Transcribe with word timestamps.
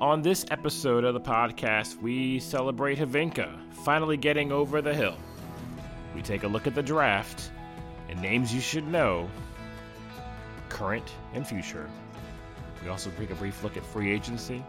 On 0.00 0.22
this 0.22 0.46
episode 0.50 1.04
of 1.04 1.12
the 1.12 1.20
podcast, 1.20 2.00
we 2.00 2.40
celebrate 2.40 2.98
Hyvinkää 2.98 3.74
finally 3.84 4.16
getting 4.16 4.50
over 4.50 4.80
the 4.80 4.94
hill. 4.94 5.14
We 6.14 6.22
take 6.22 6.42
a 6.42 6.48
look 6.48 6.66
at 6.66 6.74
the 6.74 6.82
draft 6.82 7.52
and 8.08 8.18
names 8.22 8.54
you 8.54 8.62
should 8.62 8.88
know, 8.88 9.28
current 10.70 11.12
and 11.34 11.46
future. 11.46 11.90
We 12.82 12.88
also 12.88 13.10
take 13.18 13.30
a 13.30 13.34
brief 13.34 13.62
look 13.62 13.76
at 13.76 13.84
free 13.84 14.10
agency, 14.10 14.64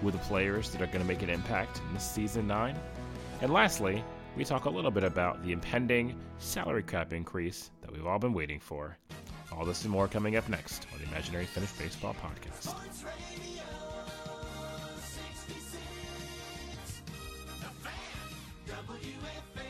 who 0.00 0.12
the 0.12 0.18
players 0.18 0.70
that 0.70 0.80
are 0.80 0.86
going 0.86 1.00
to 1.00 1.04
make 1.04 1.22
an 1.22 1.30
impact 1.30 1.80
in 1.88 1.94
this 1.94 2.08
season 2.08 2.46
9. 2.46 2.76
And 3.40 3.52
lastly, 3.52 4.04
we 4.36 4.44
talk 4.44 4.66
a 4.66 4.70
little 4.70 4.92
bit 4.92 5.02
about 5.02 5.42
the 5.42 5.50
impending 5.50 6.14
salary 6.38 6.84
cap 6.84 7.12
increase 7.12 7.72
that 7.80 7.90
we've 7.90 8.06
all 8.06 8.20
been 8.20 8.32
waiting 8.32 8.60
for. 8.60 8.96
All 9.50 9.64
this 9.64 9.82
and 9.82 9.90
more 9.90 10.06
coming 10.06 10.36
up 10.36 10.48
next 10.48 10.86
on 10.92 11.00
the 11.00 11.06
Imaginary 11.06 11.46
Finnish 11.46 11.72
Baseball 11.72 12.14
Podcast. 12.22 12.76
with 19.34 19.64
me. 19.64 19.67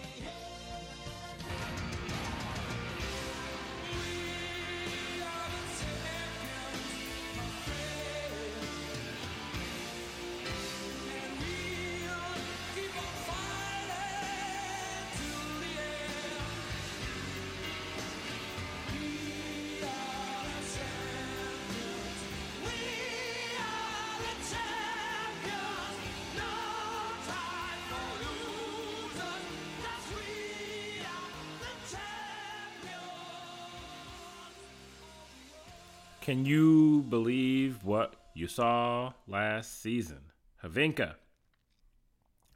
Can 36.29 36.45
you 36.45 37.07
believe 37.09 37.85
what 37.85 38.15
you 38.35 38.49
saw 38.49 39.15
last 39.27 39.81
season? 39.81 40.21
Hyvinkää 40.63 41.15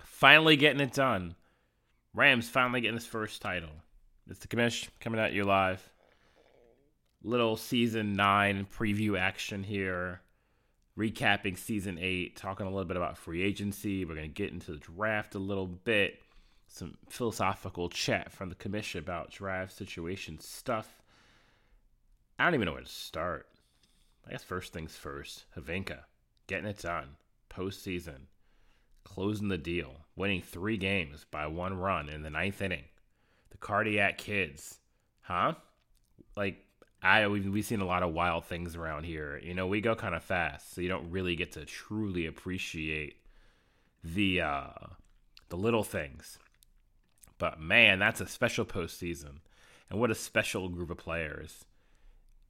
finally 0.04 0.56
getting 0.56 0.82
it 0.82 0.92
done. 0.92 1.34
Rams 2.12 2.50
finally 2.50 2.82
getting 2.82 2.98
his 2.98 3.06
first 3.06 3.40
title. 3.40 3.70
It's 4.28 4.40
the 4.40 4.48
commish 4.48 4.90
coming 5.00 5.18
at 5.18 5.32
you 5.32 5.44
live. 5.44 5.80
Little 7.24 7.56
season 7.56 8.12
nine 8.12 8.66
preview 8.78 9.18
action 9.18 9.62
here. 9.62 10.20
Recapping 10.98 11.56
season 11.56 11.96
eight, 11.98 12.36
talking 12.36 12.66
a 12.66 12.70
little 12.70 12.84
bit 12.84 12.98
about 12.98 13.16
free 13.16 13.42
agency. 13.42 14.04
We're 14.04 14.16
going 14.16 14.28
to 14.28 14.42
get 14.42 14.52
into 14.52 14.72
the 14.72 14.80
draft 14.80 15.34
a 15.34 15.38
little 15.38 15.66
bit. 15.66 16.20
Some 16.68 16.98
philosophical 17.08 17.88
chat 17.88 18.32
from 18.32 18.50
the 18.50 18.54
commission 18.54 18.98
about 18.98 19.30
draft 19.30 19.74
situation 19.74 20.38
stuff. 20.40 21.00
I 22.38 22.44
don't 22.44 22.52
even 22.52 22.66
know 22.66 22.72
where 22.72 22.82
to 22.82 22.86
start. 22.86 23.46
I 24.26 24.30
guess 24.30 24.44
first 24.44 24.72
things 24.72 24.96
first, 24.96 25.44
Hyvinkää 25.56 26.04
getting 26.46 26.66
it 26.66 26.82
done, 26.82 27.16
postseason, 27.50 28.26
closing 29.04 29.48
the 29.48 29.58
deal, 29.58 30.06
winning 30.16 30.42
three 30.42 30.76
games 30.76 31.24
by 31.30 31.46
one 31.46 31.78
run 31.78 32.08
in 32.08 32.22
the 32.22 32.30
ninth 32.30 32.60
inning. 32.60 32.84
The 33.50 33.58
cardiac 33.58 34.18
kids, 34.18 34.78
huh? 35.22 35.54
Like 36.36 36.64
I 37.02 37.26
we've, 37.26 37.46
we've 37.46 37.64
seen 37.64 37.80
a 37.80 37.86
lot 37.86 38.02
of 38.02 38.12
wild 38.12 38.44
things 38.44 38.76
around 38.76 39.04
here. 39.04 39.40
You 39.42 39.54
know, 39.54 39.66
we 39.66 39.80
go 39.80 39.94
kind 39.94 40.14
of 40.14 40.22
fast, 40.22 40.74
so 40.74 40.80
you 40.80 40.88
don't 40.88 41.10
really 41.10 41.36
get 41.36 41.52
to 41.52 41.64
truly 41.64 42.26
appreciate 42.26 43.16
the 44.04 44.40
uh, 44.40 44.70
the 45.48 45.56
little 45.56 45.84
things. 45.84 46.38
But 47.38 47.60
man, 47.60 47.98
that's 47.98 48.20
a 48.20 48.28
special 48.28 48.64
postseason, 48.64 49.38
and 49.90 49.98
what 49.98 50.10
a 50.10 50.14
special 50.14 50.68
group 50.68 50.90
of 50.90 50.98
players 50.98 51.64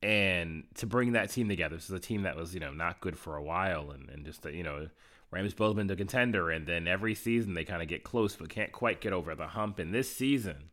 and 0.02 0.64
to 0.74 0.86
bring 0.86 1.12
that 1.12 1.30
team 1.30 1.48
together. 1.48 1.76
This 1.76 1.84
is 1.84 1.92
a 1.92 2.00
team 2.00 2.22
that 2.22 2.36
was, 2.36 2.54
you 2.54 2.60
know, 2.60 2.72
not 2.72 3.00
good 3.00 3.16
for 3.16 3.36
a 3.36 3.42
while, 3.42 3.90
and, 3.90 4.08
and 4.10 4.24
just, 4.24 4.44
you 4.46 4.62
know, 4.62 4.88
Rams 5.30 5.54
both 5.54 5.76
been 5.76 5.86
the 5.86 5.96
contender, 5.96 6.50
and 6.50 6.66
then 6.66 6.86
every 6.86 7.14
season 7.14 7.54
they 7.54 7.64
kind 7.64 7.80
of 7.80 7.88
get 7.88 8.04
close, 8.04 8.36
but 8.36 8.50
can't 8.50 8.72
quite 8.72 9.00
get 9.00 9.12
over 9.12 9.34
the 9.34 9.46
hump. 9.46 9.78
And 9.78 9.94
this 9.94 10.14
season, 10.14 10.70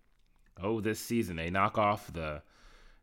oh, 0.61 0.81
this 0.81 0.99
season 0.99 1.37
they 1.37 1.49
knock 1.49 1.77
off 1.77 2.11
the, 2.11 2.41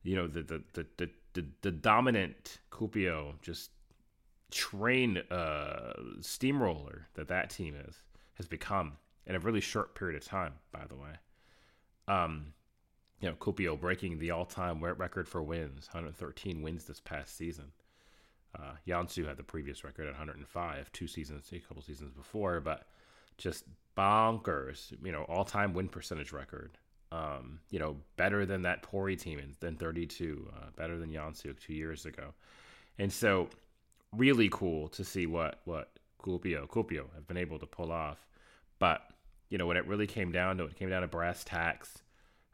you 0.02 0.16
know, 0.16 0.26
the 0.26 0.42
the 0.42 0.62
the 0.74 0.86
the, 0.98 1.10
the, 1.32 1.44
the 1.62 1.70
dominant 1.70 2.58
Kuopio, 2.70 3.40
just 3.40 3.70
train 4.50 5.18
uh, 5.30 5.92
steamroller 6.20 7.08
that 7.14 7.28
that 7.28 7.50
team 7.50 7.74
is 7.88 7.96
has 8.34 8.46
become 8.46 8.92
in 9.26 9.34
a 9.34 9.38
really 9.40 9.60
short 9.60 9.94
period 9.94 10.16
of 10.20 10.28
time. 10.28 10.52
By 10.72 10.84
the 10.86 10.94
way, 10.94 11.12
um, 12.06 12.52
you 13.20 13.28
know, 13.28 13.34
Kuopio 13.34 13.78
breaking 13.78 14.18
the 14.18 14.30
all-time 14.30 14.82
record 14.82 15.28
for 15.28 15.42
wins, 15.42 15.88
113 15.92 16.62
wins 16.62 16.84
this 16.84 17.00
past 17.00 17.36
season. 17.36 17.72
Uh, 18.58 18.72
Joensuu 18.86 19.26
had 19.26 19.36
the 19.36 19.42
previous 19.42 19.84
record 19.84 20.06
at 20.06 20.12
105, 20.12 20.92
two 20.92 21.06
seasons, 21.06 21.50
a 21.52 21.58
couple 21.58 21.82
seasons 21.82 22.12
before, 22.12 22.60
but 22.60 22.86
just 23.38 23.64
bonkers, 23.96 24.92
you 25.02 25.12
know, 25.12 25.22
all-time 25.24 25.72
win 25.72 25.88
percentage 25.88 26.32
record. 26.32 26.78
Um, 27.12 27.60
you 27.70 27.78
know, 27.78 27.96
better 28.16 28.44
than 28.44 28.62
that 28.62 28.82
Pori 28.82 29.18
team 29.18 29.38
in, 29.38 29.54
than 29.60 29.76
32, 29.76 30.50
uh, 30.54 30.66
better 30.76 30.98
than 30.98 31.10
Joensuu 31.10 31.58
two 31.58 31.74
years 31.74 32.04
ago. 32.04 32.34
And 32.98 33.12
so, 33.12 33.48
really 34.12 34.48
cool 34.50 34.88
to 34.88 35.04
see 35.04 35.26
what 35.26 35.60
what 35.64 35.90
Kuopio, 36.20 36.66
Kuopio 36.66 37.06
have 37.14 37.26
been 37.28 37.36
able 37.36 37.58
to 37.58 37.66
pull 37.66 37.92
off. 37.92 38.26
But 38.78 39.02
you 39.50 39.58
know, 39.58 39.66
when 39.66 39.76
it 39.76 39.86
really 39.86 40.06
came 40.06 40.32
down 40.32 40.56
to 40.58 40.64
it, 40.64 40.72
it, 40.72 40.76
came 40.76 40.90
down 40.90 41.02
to 41.02 41.08
brass 41.08 41.44
tacks 41.44 42.02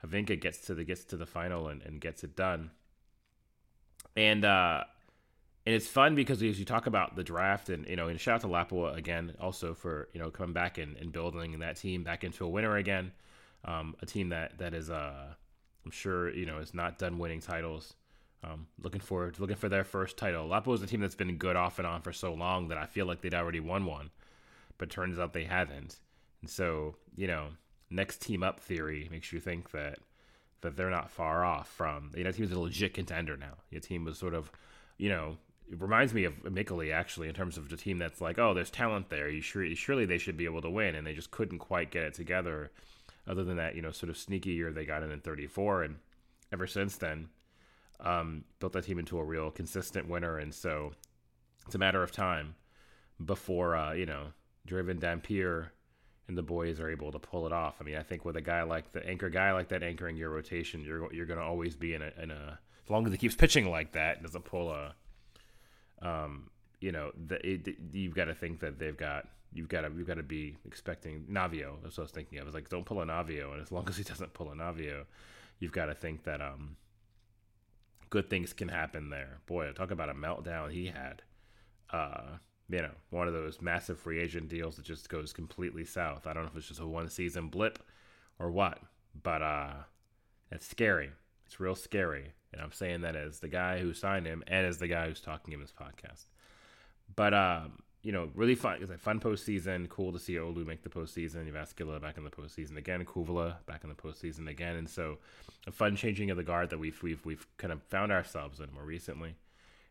Hyvinkää 0.03 0.41
gets 0.41 0.67
to 0.67 0.75
the 0.75 0.85
gets 0.85 1.05
to 1.05 1.17
the 1.17 1.27
final 1.27 1.69
and, 1.69 1.83
and 1.83 2.01
gets 2.01 2.25
it 2.25 2.37
done. 2.37 2.71
And 4.17 4.45
uh 4.45 4.85
and 5.65 5.75
it's 5.75 5.87
fun 5.87 6.15
because 6.15 6.43
as 6.43 6.59
you 6.59 6.65
talk 6.65 6.87
about 6.87 7.15
the 7.15 7.23
draft 7.23 7.69
and 7.69 7.87
you 7.87 7.97
know 7.97 8.09
and 8.09 8.21
shout 8.21 8.37
out 8.37 8.41
to 8.41 8.49
Lapua 8.49 8.97
again 8.97 9.35
also 9.41 9.75
for 9.75 10.09
you 10.12 10.21
know 10.21 10.31
coming 10.31 10.53
back 10.53 10.79
and, 10.79 10.97
and 10.97 11.12
building 11.12 11.59
that 11.61 11.77
team 11.77 12.03
back 12.03 12.25
into 12.25 12.45
a 12.45 12.49
winner 12.49 12.77
again. 12.77 13.12
Um, 13.65 13.95
a 14.03 14.07
team 14.07 14.31
that 14.31 14.59
that 14.59 14.75
is 14.75 14.91
uh 14.91 15.35
I'm 15.85 15.91
sure 15.91 16.31
you 16.31 16.47
know 16.47 16.59
is 16.59 16.75
not 16.75 16.99
done 16.99 17.19
winning 17.19 17.41
titles. 17.41 17.95
Um, 18.45 18.67
looking 18.83 19.01
forward 19.01 19.39
looking 19.39 19.57
for 19.57 19.69
their 19.69 19.85
first 19.85 20.17
title. 20.17 20.49
Lapua 20.49 20.75
is 20.75 20.83
a 20.83 20.87
team 20.87 21.01
that's 21.01 21.15
been 21.15 21.37
good 21.37 21.55
off 21.55 21.79
and 21.79 21.87
on 21.87 22.03
for 22.03 22.12
so 22.12 22.35
long 22.35 22.69
that 22.69 22.79
I 22.79 22.87
feel 22.87 23.07
like 23.07 23.21
they'd 23.21 23.35
already 23.35 23.61
won 23.61 23.87
one, 23.87 24.11
but 24.79 24.91
turns 24.91 25.21
out 25.21 25.33
they 25.33 25.45
haven't. 25.45 26.01
And 26.41 26.51
so 26.51 26.97
you 27.15 27.29
know 27.29 27.51
next 27.93 28.23
team 28.23 28.43
up 28.43 28.61
theory 28.61 29.09
makes 29.11 29.33
you 29.33 29.41
think 29.41 29.71
that 29.71 29.99
that 30.63 30.77
they're 30.77 30.91
not 30.91 31.11
far 31.11 31.45
off 31.45 31.69
from 31.69 32.11
you 32.17 32.25
know 32.25 32.33
team's 32.33 32.53
a 32.53 32.59
legit 32.59 32.95
contender 32.95 33.37
now. 33.37 33.55
Your 33.71 33.81
team 33.81 34.05
was 34.05 34.19
sort 34.19 34.35
of 34.35 34.51
you 34.99 35.09
know 35.09 35.37
it 35.71 35.81
reminds 35.81 36.13
me 36.13 36.25
of 36.25 36.35
Mikkeli 36.43 36.93
actually 36.93 37.29
in 37.29 37.35
terms 37.35 37.57
of 37.57 37.69
the 37.69 37.77
team 37.77 37.99
that's 37.99 38.21
like 38.21 38.39
oh 38.39 38.55
there's 38.55 38.71
talent 38.71 39.11
there 39.11 39.29
you 39.29 39.41
sure 39.41 39.67
surely 39.75 40.07
they 40.07 40.19
should 40.19 40.37
be 40.37 40.45
able 40.45 40.63
to 40.63 40.71
win 40.71 40.95
and 40.95 41.07
they 41.07 41.15
just 41.15 41.31
couldn't 41.31 41.59
quite 41.59 41.91
get 41.91 42.05
it 42.05 42.15
together. 42.15 42.71
Other 43.27 43.45
than 43.45 43.57
that 43.57 43.77
you 43.77 43.83
know 43.83 43.93
sort 43.93 44.11
of 44.11 44.17
sneaky 44.17 44.53
year 44.53 44.73
they 44.73 44.85
got 44.85 45.03
in 45.03 45.11
in 45.11 45.21
34 45.21 45.85
and 45.85 45.97
ever 46.53 46.67
since 46.67 46.97
then 46.97 47.29
um, 48.01 48.45
built 48.59 48.73
that 48.73 48.85
team 48.85 48.99
into 48.99 49.19
a 49.19 49.25
real 49.25 49.51
consistent 49.51 50.09
winner 50.09 50.39
and 50.39 50.53
so 50.53 50.93
it's 51.67 51.75
a 51.75 51.79
matter 51.79 52.03
of 52.03 52.11
time 52.11 52.57
before 53.25 53.77
uh, 53.77 53.93
you 53.93 54.07
know 54.07 54.29
Draven 54.67 55.01
Dampier 55.01 55.73
and 56.28 56.38
the 56.38 56.43
boys 56.43 56.81
are 56.81 56.91
able 56.91 57.12
to 57.12 57.19
pull 57.19 57.47
it 57.47 57.53
off. 57.53 57.77
I 57.81 57.84
mean, 57.84 57.97
I 57.97 58.03
think 58.03 58.25
with 58.25 58.37
a 58.37 58.41
guy 58.41 58.62
like 58.62 58.93
the 58.93 59.06
anchor 59.06 59.28
guy 59.28 59.53
like 59.53 59.69
that 59.69 59.83
anchoring 59.83 60.16
your 60.16 60.31
rotation, 60.31 60.84
you're 60.84 61.12
you're 61.12 61.27
going 61.27 61.38
to 61.38 61.44
always 61.44 61.77
be 61.77 61.94
in 61.94 62.03
a, 62.03 62.12
in 62.22 62.31
a 62.31 62.59
as 62.84 62.91
long 62.91 63.06
as 63.06 63.12
he 63.12 63.19
keeps 63.19 63.34
pitching 63.34 63.71
like 63.71 63.93
that, 63.93 64.22
doesn't 64.22 64.44
pull 64.44 64.71
a, 64.71 64.94
um, 66.00 66.50
you 66.81 66.93
know, 66.93 67.12
the, 67.27 67.44
it, 67.47 67.77
you've 67.93 68.15
got 68.15 68.25
to 68.27 68.34
think 68.34 68.61
that 68.61 68.78
they've 68.78 68.97
got 68.97 69.29
you've 69.52 69.69
got 69.69 69.82
to 69.82 69.93
you've 69.97 70.06
got 70.06 70.17
to 70.17 70.23
be 70.23 70.56
expecting 70.64 71.25
Navio. 71.31 71.75
That's 71.82 71.97
what 71.97 72.02
I 72.02 72.05
was 72.05 72.12
thinking 72.12 72.38
of. 72.38 72.44
I 72.44 72.47
was 72.47 72.55
like, 72.55 72.69
don't 72.69 72.85
pull 72.85 73.00
a 73.00 73.06
Navio, 73.06 73.52
and 73.52 73.62
as 73.62 73.70
long 73.73 73.88
as 73.88 73.97
he 73.97 74.05
doesn't 74.05 74.35
pull 74.35 74.50
a 74.50 74.55
Navio, 74.55 75.05
you've 75.58 75.73
got 75.73 75.87
to 75.87 75.94
think 75.94 76.25
that 76.25 76.41
um, 76.41 76.76
good 78.11 78.29
things 78.31 78.52
can 78.52 78.69
happen 78.69 79.11
there. 79.11 79.38
Boy, 79.47 79.70
talk 79.73 79.91
about 79.91 80.08
a 80.08 80.14
meltdown 80.14 80.70
he 80.70 80.87
had. 80.87 81.23
Uh, 81.91 82.38
you 82.73 82.81
know, 82.81 82.91
one 83.11 83.29
of 83.29 83.35
those 83.35 83.61
massive 83.61 84.01
free 84.01 84.19
agent 84.19 84.49
deals 84.49 84.77
that 84.77 84.85
just 84.87 85.09
goes 85.11 85.33
completely 85.33 85.85
south. 85.85 86.27
I 86.27 86.33
don't 86.33 86.45
know 86.45 86.51
if 86.51 86.57
it's 86.57 86.69
just 86.69 86.81
a 86.81 86.87
one 86.87 87.11
season 87.11 87.49
blip 87.49 87.79
or 88.39 88.51
what, 88.51 88.79
but 89.23 89.43
uh, 89.43 89.73
it's 90.51 90.67
scary. 90.67 91.11
It's 91.47 91.61
real 91.61 91.75
scary. 91.75 92.33
And 92.53 92.63
I'm 92.63 92.73
saying 92.73 93.03
that 93.03 93.15
as 93.15 93.41
the 93.41 93.49
guy 93.49 93.79
who 93.79 93.93
signed 93.93 94.27
him 94.27 94.43
and 94.47 94.67
as 94.67 94.79
the 94.79 94.89
guy 94.89 95.07
who's 95.07 95.21
talking 95.21 95.53
in 95.53 95.61
this 95.61 95.73
podcast. 95.73 96.25
But, 97.15 97.35
um, 97.35 97.83
you 98.03 98.11
know, 98.11 98.31
really 98.35 98.55
fun. 98.55 98.79
It's 98.81 98.91
a 98.91 98.97
fun 98.97 99.21
postseason. 99.21 99.89
Cool 99.91 100.13
to 100.13 100.19
see 100.19 100.35
Oulu 100.35 100.67
make 100.67 100.83
the 100.83 100.89
postseason. 100.89 101.47
Jyväskylä 101.51 102.01
back 102.01 102.17
in 102.17 102.25
the 102.25 102.31
postseason 102.31 102.79
again. 102.79 103.05
Kouvola 103.05 103.57
back 103.67 103.85
in 103.85 103.91
the 103.91 103.95
postseason 103.95 104.49
again. 104.49 104.77
And 104.77 104.89
so, 104.89 105.19
a 105.67 105.73
fun 105.73 105.95
changing 105.95 106.31
of 106.31 106.39
the 106.39 106.43
guard 106.43 106.71
that 106.71 106.79
we've 106.79 107.01
we've 107.03 107.25
we've 107.25 107.47
kind 107.59 107.73
of 107.73 107.83
found 107.85 108.11
ourselves 108.11 108.61
in 108.61 108.73
more 108.73 108.85
recently. 108.85 109.37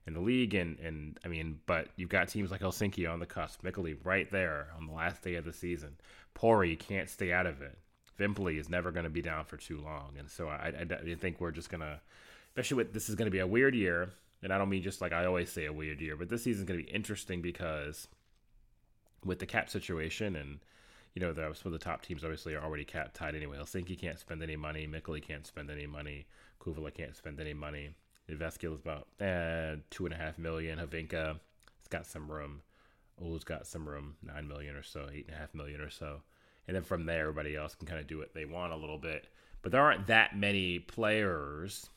In 0.08 0.14
the 0.14 0.20
league. 0.20 0.56
And, 0.56 0.80
and 0.80 1.20
I 1.24 1.28
mean, 1.28 1.60
but 1.66 1.88
you've 1.96 2.10
got 2.10 2.28
teams 2.28 2.52
like 2.52 2.62
Helsinki 2.62 3.10
on 3.12 3.20
the 3.20 3.26
cusp, 3.26 3.64
Mikkeli 3.64 3.98
right 4.04 4.30
there 4.32 4.68
on 4.78 4.88
the 4.88 4.94
last 4.94 5.22
day 5.22 5.36
of 5.36 5.46
the 5.46 5.54
season. 5.54 5.98
Pori 6.36 6.78
can't 6.78 7.10
stay 7.10 7.32
out 7.32 7.46
of 7.46 7.62
it. 7.62 7.78
Vimpeli 8.20 8.60
is 8.60 8.70
never 8.70 8.92
going 8.92 9.04
to 9.04 9.10
be 9.10 9.22
down 9.22 9.46
for 9.46 9.58
too 9.58 9.80
long. 9.80 10.14
And 10.18 10.30
so 10.30 10.48
I, 10.48 10.74
I, 10.80 11.12
I 11.12 11.16
think 11.16 11.40
we're 11.40 11.52
just 11.52 11.70
going 11.70 11.82
to, 11.82 12.00
especially 12.50 12.78
with 12.78 12.94
this 12.94 13.10
is 13.10 13.16
going 13.16 13.28
to 13.28 13.32
be 13.32 13.40
a 13.40 13.48
weird 13.48 13.76
year. 13.76 14.10
And 14.44 14.52
I 14.52 14.58
don't 14.58 14.70
mean 14.70 14.82
just 14.82 15.02
like 15.02 15.14
I 15.14 15.26
always 15.26 15.52
say 15.52 15.66
a 15.66 15.74
weird 15.74 16.02
year, 16.02 16.16
but 16.16 16.30
this 16.30 16.44
season's 16.44 16.68
going 16.68 16.80
to 16.80 16.86
be 16.86 16.92
interesting 16.92 17.42
because 17.42 18.08
with 19.24 19.40
the 19.40 19.46
cap 19.46 19.70
situation 19.70 20.36
and 20.36 20.60
you 21.14 21.22
know, 21.22 21.34
the, 21.34 21.54
some 21.54 21.74
of 21.74 21.80
the 21.80 21.84
top 21.84 22.02
teams 22.02 22.24
obviously 22.24 22.56
are 22.56 22.64
already 22.64 22.86
cap 22.86 23.14
tied 23.14 23.36
anyway. 23.36 23.58
Helsinki 23.58 24.00
can't 24.00 24.18
spend 24.18 24.42
any 24.42 24.56
money. 24.56 24.88
Mikkeli 24.88 25.22
can't 25.22 25.46
spend 25.46 25.70
any 25.70 25.86
money. 25.86 26.26
Kouvola 26.62 26.94
can't 26.94 27.16
spend 27.16 27.40
any 27.40 27.54
money. 27.54 27.90
Jyväskylä 28.32 28.76
is 28.76 28.82
about 28.82 29.08
eh, 29.20 29.78
two 29.90 30.06
and 30.06 30.14
a 30.14 30.18
half 30.18 30.38
million. 30.38 30.80
Hyvinkää, 30.80 31.36
it's 31.80 31.90
got 31.90 32.06
some 32.06 32.32
room. 32.32 32.62
Oulu's 33.22 33.44
got 33.44 33.68
some 33.68 33.88
room, 33.88 34.16
nine 34.24 34.48
million 34.48 34.76
or 34.76 34.84
so, 34.84 35.08
eight 35.12 35.28
and 35.28 35.36
a 35.36 35.40
half 35.40 35.54
million 35.54 35.82
or 35.82 35.90
so. 35.90 36.22
And 36.68 36.76
then 36.76 36.84
from 36.84 37.06
there, 37.06 37.22
everybody 37.22 37.56
else 37.56 37.76
can 37.76 37.88
kind 37.88 38.00
of 38.00 38.08
do 38.08 38.18
what 38.18 38.34
they 38.34 38.46
want 38.46 38.74
a 38.74 38.78
little 38.78 38.98
bit. 38.98 39.28
But 39.62 39.72
there 39.72 39.82
aren't 39.82 40.08
that 40.08 40.36
many 40.36 40.80
players 40.80 41.90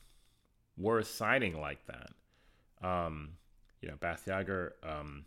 worth 0.77 1.07
signing 1.07 1.59
like 1.59 1.79
that. 1.87 2.11
Um, 2.87 3.31
you 3.81 3.89
know, 3.89 3.95
Bastiager, 3.95 4.71
um, 4.83 5.25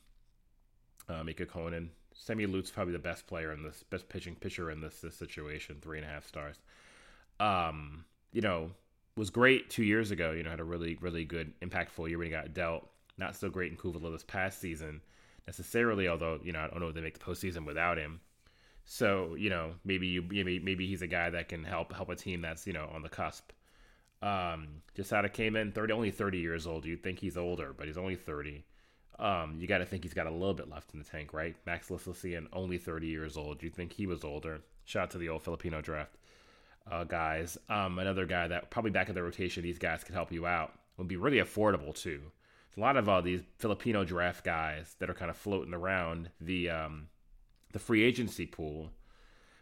uh, 1.08 1.24
Mika 1.24 1.46
Konen, 1.46 1.88
Semi 2.14 2.46
Lute's 2.46 2.70
probably 2.70 2.92
the 2.92 2.98
best 2.98 3.26
player 3.26 3.52
in 3.52 3.62
this, 3.62 3.82
best 3.84 4.08
pitching 4.08 4.34
pitcher 4.34 4.70
in 4.70 4.80
this, 4.80 5.00
this 5.00 5.16
situation, 5.16 5.78
three 5.80 5.98
and 5.98 6.06
a 6.06 6.10
half 6.10 6.26
stars. 6.26 6.56
Um, 7.40 8.04
you 8.32 8.40
know, 8.42 8.70
was 9.18 9.30
great 9.30 9.68
two 9.68 9.84
years 9.84 10.10
ago. 10.10 10.30
You 10.30 10.42
know, 10.42 10.50
had 10.50 10.60
a 10.60 10.64
really, 10.64 10.96
really 11.00 11.24
good, 11.24 11.52
impactful 11.60 12.08
year 12.08 12.18
when 12.18 12.28
he 12.28 12.30
got 12.30 12.54
dealt. 12.54 12.88
Not 13.18 13.36
so 13.36 13.50
great 13.50 13.70
in 13.70 13.76
Kouvola 13.76 14.12
this 14.12 14.22
past 14.22 14.60
season 14.60 15.00
necessarily, 15.46 16.08
although, 16.08 16.38
you 16.42 16.52
know, 16.52 16.60
I 16.60 16.68
don't 16.68 16.80
know 16.80 16.88
if 16.88 16.94
they 16.94 17.00
make 17.00 17.18
the 17.18 17.24
postseason 17.24 17.66
without 17.66 17.98
him. 17.98 18.20
So, 18.84 19.34
you 19.34 19.50
know, 19.50 19.72
maybe 19.84 20.06
you 20.06 20.22
maybe 20.22 20.58
maybe 20.60 20.86
he's 20.86 21.02
a 21.02 21.06
guy 21.06 21.28
that 21.30 21.48
can 21.48 21.64
help 21.64 21.92
help 21.92 22.08
a 22.08 22.16
team 22.16 22.40
that's, 22.40 22.66
you 22.66 22.72
know, 22.72 22.88
on 22.94 23.02
the 23.02 23.08
cusp. 23.08 23.50
Um, 24.22 24.82
Jasada 24.96 25.32
came 25.32 25.56
in 25.56 25.72
30, 25.72 25.92
only 25.92 26.10
30 26.10 26.38
years 26.38 26.66
old. 26.66 26.84
You'd 26.84 27.02
think 27.02 27.18
he's 27.18 27.36
older, 27.36 27.74
but 27.76 27.86
he's 27.86 27.98
only 27.98 28.16
30. 28.16 28.64
Um, 29.18 29.56
you 29.58 29.66
got 29.66 29.78
to 29.78 29.86
think 29.86 30.04
he's 30.04 30.14
got 30.14 30.26
a 30.26 30.30
little 30.30 30.54
bit 30.54 30.70
left 30.70 30.92
in 30.92 30.98
the 31.00 31.04
tank, 31.04 31.32
right? 31.32 31.56
Max 31.66 31.88
Lislician, 31.88 32.46
only 32.52 32.78
30 32.78 33.06
years 33.06 33.36
old. 33.36 33.62
You 33.62 33.70
think 33.70 33.92
he 33.92 34.06
was 34.06 34.24
older? 34.24 34.60
Shout 34.84 35.04
out 35.04 35.10
to 35.10 35.18
the 35.18 35.28
old 35.28 35.42
Filipino 35.42 35.80
draft 35.80 36.16
uh, 36.90 37.04
guys. 37.04 37.58
Um, 37.68 37.98
another 37.98 38.26
guy 38.26 38.48
that 38.48 38.70
probably 38.70 38.90
back 38.90 39.08
in 39.08 39.14
the 39.14 39.22
rotation, 39.22 39.62
these 39.62 39.78
guys 39.78 40.04
could 40.04 40.14
help 40.14 40.32
you 40.32 40.46
out. 40.46 40.72
Would 40.96 41.08
be 41.08 41.16
really 41.16 41.38
affordable 41.38 41.94
too. 41.94 42.20
a 42.76 42.80
lot 42.80 42.96
of 42.96 43.08
uh, 43.08 43.20
these 43.20 43.42
Filipino 43.58 44.04
draft 44.04 44.44
guys 44.44 44.96
that 44.98 45.08
are 45.08 45.14
kind 45.14 45.30
of 45.30 45.36
floating 45.36 45.74
around 45.74 46.30
the 46.40 46.70
um, 46.70 47.08
the 47.72 47.78
free 47.78 48.02
agency 48.02 48.46
pool, 48.46 48.90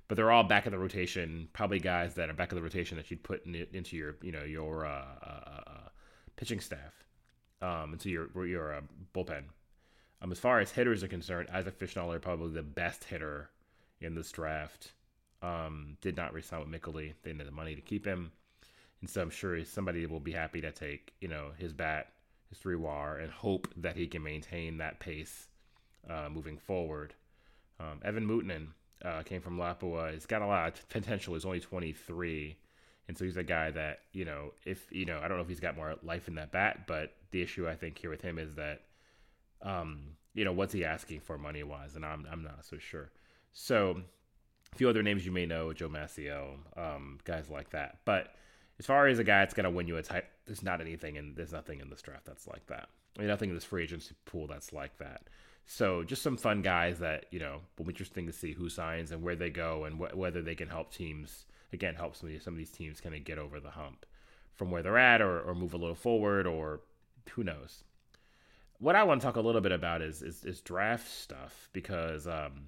but 0.09 0.17
they're 0.17 0.31
all 0.31 0.45
back 0.45 0.65
in 0.67 0.73
the 0.73 0.79
rotation. 0.79 1.49
Probably 1.53 1.79
guys 1.79 2.15
that 2.15 2.31
are 2.31 2.35
back 2.35 2.53
in 2.53 2.57
the 2.57 2.63
rotation 2.63 2.97
that 2.97 3.11
you'd 3.11 3.23
put 3.23 3.45
in, 3.45 3.67
into 3.73 3.97
your 3.97 4.17
you 4.23 4.33
know 4.33 4.45
your 4.45 4.87
uh, 4.87 5.05
uh, 5.23 5.61
uh 5.67 5.89
pitching 6.37 6.61
staff 6.61 7.05
um, 7.61 7.93
into 7.93 8.11
your 8.11 8.47
your 8.47 8.75
uh, 8.75 8.81
bullpen. 9.15 9.45
Um, 10.23 10.33
as 10.33 10.39
far 10.39 10.61
as 10.61 10.71
hitters 10.71 11.03
are 11.03 11.09
concerned, 11.09 11.49
Isaac 11.53 11.79
Fischnaller 11.79 12.21
probably 12.21 12.55
the 12.55 12.63
best 12.63 13.05
hitter 13.05 13.51
in 14.01 14.15
this 14.15 14.33
draft. 14.33 14.93
Um, 15.47 15.97
did 16.01 16.17
not 16.17 16.33
resign 16.33 16.61
with 16.61 16.69
Mikkeli. 16.69 17.13
They 17.23 17.33
needed 17.33 17.47
the 17.47 17.53
money 17.53 17.75
to 17.75 17.81
keep 17.81 18.05
him, 18.05 18.33
and 19.01 19.09
so 19.09 19.23
I'm 19.23 19.31
sure 19.31 19.65
somebody 19.65 20.07
will 20.07 20.21
be 20.21 20.33
happy 20.33 20.61
to 20.61 20.73
take 20.73 21.13
you 21.21 21.29
know 21.29 21.51
his 21.59 21.73
bat, 21.73 22.13
his 22.49 22.59
three 22.59 22.77
war, 22.77 23.19
and 23.19 23.31
hope 23.31 23.69
that 23.77 23.97
he 23.97 24.07
can 24.07 24.23
maintain 24.23 24.79
that 24.79 24.99
pace 24.99 25.47
uh, 26.09 26.29
moving 26.31 26.59
forward. 26.59 27.15
Um, 27.79 28.01
Evan 28.05 28.27
Mutinen 28.27 28.69
uh, 29.05 29.23
came 29.23 29.41
from 29.41 29.59
Lapua. 29.59 30.13
He's 30.13 30.27
got 30.27 30.43
a 30.43 30.47
lot 30.47 30.69
of 30.79 30.89
potential. 30.89 31.35
He's 31.35 31.45
only 31.45 31.61
23. 31.61 32.57
And 33.09 33.17
so 33.17 33.25
he's 33.25 33.37
a 33.37 33.45
guy 33.45 33.71
that, 33.71 34.01
you 34.13 34.25
know, 34.25 34.53
if, 34.65 34.87
you 34.91 35.05
know, 35.05 35.21
I 35.23 35.29
don't 35.29 35.37
know 35.37 35.43
if 35.43 35.49
he's 35.49 35.61
got 35.61 35.77
more 35.77 35.95
life 36.03 36.27
in 36.27 36.35
that 36.37 36.51
bat, 36.51 36.87
but 36.89 37.15
the 37.31 37.41
issue 37.41 37.69
I 37.69 37.77
think 37.77 37.99
here 37.99 38.11
with 38.11 38.23
him 38.23 38.39
is 38.39 38.55
that, 38.55 38.83
um, 39.63 40.17
you 40.35 40.45
know, 40.45 40.53
what's 40.53 40.73
he 40.73 40.85
asking 40.85 41.21
for 41.21 41.39
money 41.39 41.63
wise? 41.63 41.95
And 41.95 42.05
I'm, 42.05 42.27
I'm 42.31 42.43
not 42.43 42.65
so 42.65 42.79
sure. 42.79 43.13
So 43.53 44.03
a 44.77 44.79
few 44.79 44.91
other 44.91 45.03
names 45.03 45.25
you 45.25 45.33
may 45.33 45.47
know, 45.47 45.73
Joe 45.73 45.89
Massio, 45.89 46.59
um, 46.77 47.19
guys 47.25 47.49
like 47.49 47.71
that. 47.71 48.01
But 48.05 48.35
as 48.79 48.85
far 48.85 49.07
as 49.07 49.19
a 49.19 49.25
guy 49.25 49.39
that's 49.39 49.55
going 49.55 49.65
to 49.65 49.71
win 49.71 49.89
you 49.89 49.97
a 49.97 50.03
title, 50.03 50.29
there's 50.45 50.63
not 50.63 50.83
anything 50.83 51.17
and 51.17 51.35
there's 51.35 51.53
nothing 51.53 51.81
in 51.81 51.89
this 51.89 52.03
draft 52.03 52.27
that's 52.27 52.47
like 52.47 52.67
that. 52.67 52.91
I 53.17 53.21
mean, 53.21 53.29
nothing 53.29 53.49
in 53.49 53.55
this 53.55 53.65
free 53.65 53.85
agency 53.85 54.15
pool 54.27 54.47
that's 54.47 54.75
like 54.75 54.99
that. 54.99 55.23
So 55.65 56.05
just 56.05 56.23
some 56.23 56.37
fun 56.37 56.61
guys 56.61 56.99
that, 56.99 57.25
you 57.31 57.41
know, 57.41 57.63
will 57.79 57.87
be 57.87 57.93
interesting 57.93 58.27
to 58.27 58.35
see 58.35 58.53
who 58.53 58.69
signs 58.69 59.13
and 59.13 59.23
where 59.23 59.35
they 59.35 59.49
go 59.49 59.85
and 59.85 59.97
wh- 59.99 60.15
whether 60.15 60.43
they 60.43 60.55
can 60.55 60.69
help 60.69 60.93
teams 60.93 61.47
again 61.73 61.95
help 61.95 62.15
some 62.15 62.29
of 62.29 62.35
these, 62.35 62.43
some 62.43 62.53
of 62.53 62.59
these 62.59 62.71
teams 62.71 63.01
kind 63.01 63.15
of 63.15 63.25
get 63.25 63.39
over 63.39 63.59
the 63.59 63.71
hump 63.71 64.05
from 64.57 64.71
where 64.71 64.83
they're 64.83 64.99
at 64.99 65.23
or, 65.23 65.41
or 65.41 65.55
move 65.55 65.73
a 65.73 65.79
little 65.79 65.95
forward 65.95 66.47
or 66.47 66.81
who 67.31 67.43
knows. 67.43 67.83
What 68.79 68.95
I 68.95 69.05
want 69.05 69.23
to 69.23 69.27
talk 69.27 69.37
a 69.37 69.41
little 69.41 69.63
bit 69.63 69.73
about 69.73 70.03
is 70.03 70.21
is, 70.21 70.45
is 70.45 70.61
draft 70.61 71.11
stuff 71.11 71.71
because 71.73 72.27
um, 72.27 72.67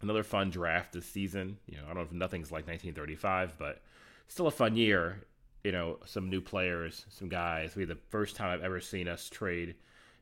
another 0.00 0.22
fun 0.22 0.50
draft 0.50 0.92
this 0.92 1.06
season. 1.06 1.58
You 1.66 1.78
know, 1.78 1.84
I 1.84 1.86
don't 1.88 1.96
know 1.96 2.02
if 2.02 2.12
nothing's 2.12 2.50
like 2.50 2.66
1935, 2.66 3.58
but 3.58 3.82
still 4.28 4.46
a 4.46 4.50
fun 4.50 4.76
year. 4.76 5.24
You 5.62 5.72
know, 5.72 5.98
some 6.04 6.28
new 6.28 6.40
players, 6.40 7.06
some 7.08 7.28
guys. 7.28 7.74
We 7.74 7.84
the 7.84 7.98
first 8.10 8.36
time 8.36 8.50
I've 8.50 8.64
ever 8.64 8.80
seen 8.80 9.08
us 9.08 9.28
trade 9.30 9.76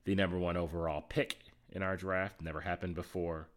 the 0.04 0.14
number 0.14 0.38
one 0.38 0.56
overall 0.56 1.00
pick 1.00 1.38
in 1.72 1.82
our 1.82 1.96
draft. 1.96 2.40
Never 2.40 2.60
happened 2.60 2.94
before. 2.94 3.48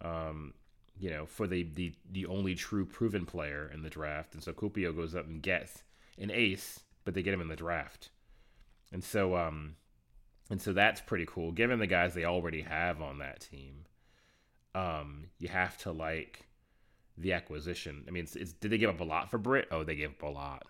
Um, 0.00 0.54
you 0.98 1.10
know, 1.10 1.26
for 1.26 1.46
the, 1.46 1.64
the 1.74 1.92
the 2.10 2.26
only 2.26 2.54
true 2.54 2.86
proven 2.86 3.26
player 3.26 3.70
in 3.72 3.82
the 3.82 3.90
draft. 3.90 4.34
And 4.34 4.42
so 4.42 4.52
Kuopio 4.52 4.94
goes 4.94 5.14
up 5.14 5.26
and 5.26 5.42
gets 5.42 5.82
an 6.18 6.30
ace, 6.30 6.80
but 7.04 7.14
they 7.14 7.22
get 7.22 7.34
him 7.34 7.40
in 7.40 7.48
the 7.48 7.56
draft. 7.56 8.10
And 8.92 9.04
so 9.04 9.36
um 9.36 9.76
and 10.48 10.60
so 10.60 10.72
that's 10.72 11.00
pretty 11.00 11.26
cool. 11.26 11.52
Given 11.52 11.78
the 11.78 11.86
guys 11.86 12.14
they 12.14 12.24
already 12.24 12.62
have 12.62 13.02
on 13.02 13.18
that 13.18 13.40
team, 13.40 13.84
um, 14.76 15.28
you 15.38 15.48
have 15.48 15.78
to 15.78 15.92
like 15.92 16.46
the 17.16 17.32
acquisition. 17.32 18.04
I 18.06 18.10
mean, 18.10 18.24
it's, 18.24 18.36
it's, 18.36 18.52
did 18.52 18.70
they 18.70 18.78
give 18.78 18.90
up 18.90 19.00
a 19.00 19.04
lot 19.04 19.30
for 19.30 19.38
Britt? 19.38 19.68
Oh, 19.70 19.84
they 19.84 19.96
gave 19.96 20.10
up 20.10 20.22
a 20.22 20.26
lot. 20.26 20.64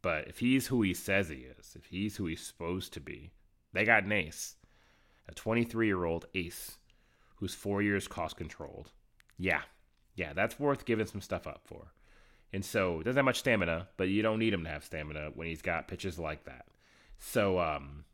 But 0.00 0.28
if 0.28 0.38
he's 0.38 0.66
who 0.66 0.82
he 0.82 0.94
says 0.94 1.28
he 1.28 1.46
is, 1.58 1.76
if 1.76 1.86
he's 1.86 2.16
who 2.16 2.26
he's 2.26 2.44
supposed 2.44 2.92
to 2.94 3.00
be, 3.00 3.30
they 3.72 3.84
got 3.84 4.04
an 4.04 4.12
ace, 4.12 4.56
a 5.28 5.34
23 5.34 5.86
year 5.86 6.04
old 6.04 6.26
ace 6.34 6.78
who's 7.36 7.54
four 7.54 7.82
years 7.82 8.08
cost 8.08 8.36
controlled 8.36 8.90
yeah, 9.42 9.62
yeah, 10.14 10.32
that's 10.32 10.60
worth 10.60 10.84
giving 10.84 11.06
some 11.06 11.20
stuff 11.20 11.46
up 11.46 11.62
for. 11.64 11.92
And 12.52 12.64
so 12.64 13.02
doesn't 13.02 13.16
have 13.16 13.24
much 13.24 13.40
stamina, 13.40 13.88
but 13.96 14.08
you 14.08 14.22
don't 14.22 14.38
need 14.38 14.52
him 14.52 14.64
to 14.64 14.70
have 14.70 14.84
stamina 14.84 15.30
when 15.34 15.48
he's 15.48 15.62
got 15.62 15.88
pitches 15.88 16.18
like 16.18 16.44
that. 16.44 16.66
So 17.18 17.58
um, 17.58 18.04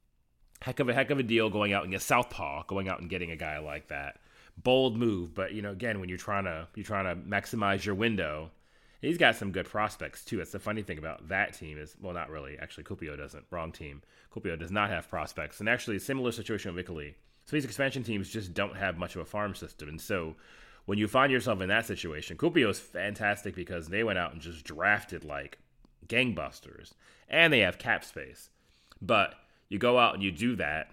heck 0.62 0.80
of 0.80 0.88
a 0.88 0.94
heck 0.94 1.10
of 1.10 1.18
a 1.18 1.22
deal 1.22 1.50
going 1.50 1.72
out 1.72 1.82
and 1.82 1.92
get 1.92 2.02
southpaw, 2.02 2.64
going 2.64 2.88
out 2.88 3.00
and 3.00 3.10
getting 3.10 3.30
a 3.30 3.36
guy 3.36 3.58
like 3.58 3.88
that. 3.88 4.20
Bold 4.62 4.96
move, 4.96 5.34
but 5.34 5.52
you 5.52 5.62
know, 5.62 5.70
again, 5.70 6.00
when 6.00 6.08
you're 6.08 6.18
trying 6.18 6.44
to 6.44 6.66
you're 6.74 6.84
trying 6.84 7.04
to 7.04 7.20
maximize 7.28 7.84
your 7.84 7.94
window, 7.94 8.50
he's 9.00 9.18
got 9.18 9.36
some 9.36 9.52
good 9.52 9.66
prospects 9.66 10.24
too. 10.24 10.38
That's 10.38 10.52
the 10.52 10.58
funny 10.58 10.82
thing 10.82 10.98
about 10.98 11.28
that 11.28 11.54
team 11.54 11.78
is 11.78 11.96
well, 12.00 12.14
not 12.14 12.30
really. 12.30 12.58
Actually, 12.58 12.84
Kuopio 12.84 13.16
doesn't. 13.16 13.44
Wrong 13.50 13.72
team. 13.72 14.02
Kuopio 14.34 14.58
does 14.58 14.70
not 14.70 14.90
have 14.90 15.08
prospects, 15.08 15.60
and 15.60 15.68
actually, 15.68 15.98
similar 15.98 16.32
situation 16.32 16.74
with 16.74 16.84
Italy. 16.84 17.14
So 17.44 17.56
these 17.56 17.64
expansion 17.64 18.02
teams 18.02 18.28
just 18.28 18.52
don't 18.52 18.76
have 18.76 18.98
much 18.98 19.14
of 19.14 19.22
a 19.22 19.24
farm 19.24 19.54
system, 19.54 19.88
and 19.88 20.00
so 20.00 20.34
when 20.86 20.98
you 20.98 21.06
find 21.06 21.30
yourself 21.30 21.60
in 21.60 21.68
that 21.68 21.86
situation, 21.86 22.38
Kuopio 22.38 22.70
is 22.70 22.80
fantastic 22.80 23.54
because 23.54 23.88
they 23.88 24.02
went 24.02 24.18
out 24.18 24.32
and 24.32 24.40
just 24.40 24.64
drafted 24.64 25.22
like 25.22 25.58
gangbusters, 26.06 26.92
and 27.28 27.52
they 27.52 27.60
have 27.60 27.78
cap 27.78 28.04
space. 28.04 28.50
But 29.00 29.34
you 29.68 29.78
go 29.78 29.98
out 29.98 30.14
and 30.14 30.22
you 30.22 30.32
do 30.32 30.56
that, 30.56 30.90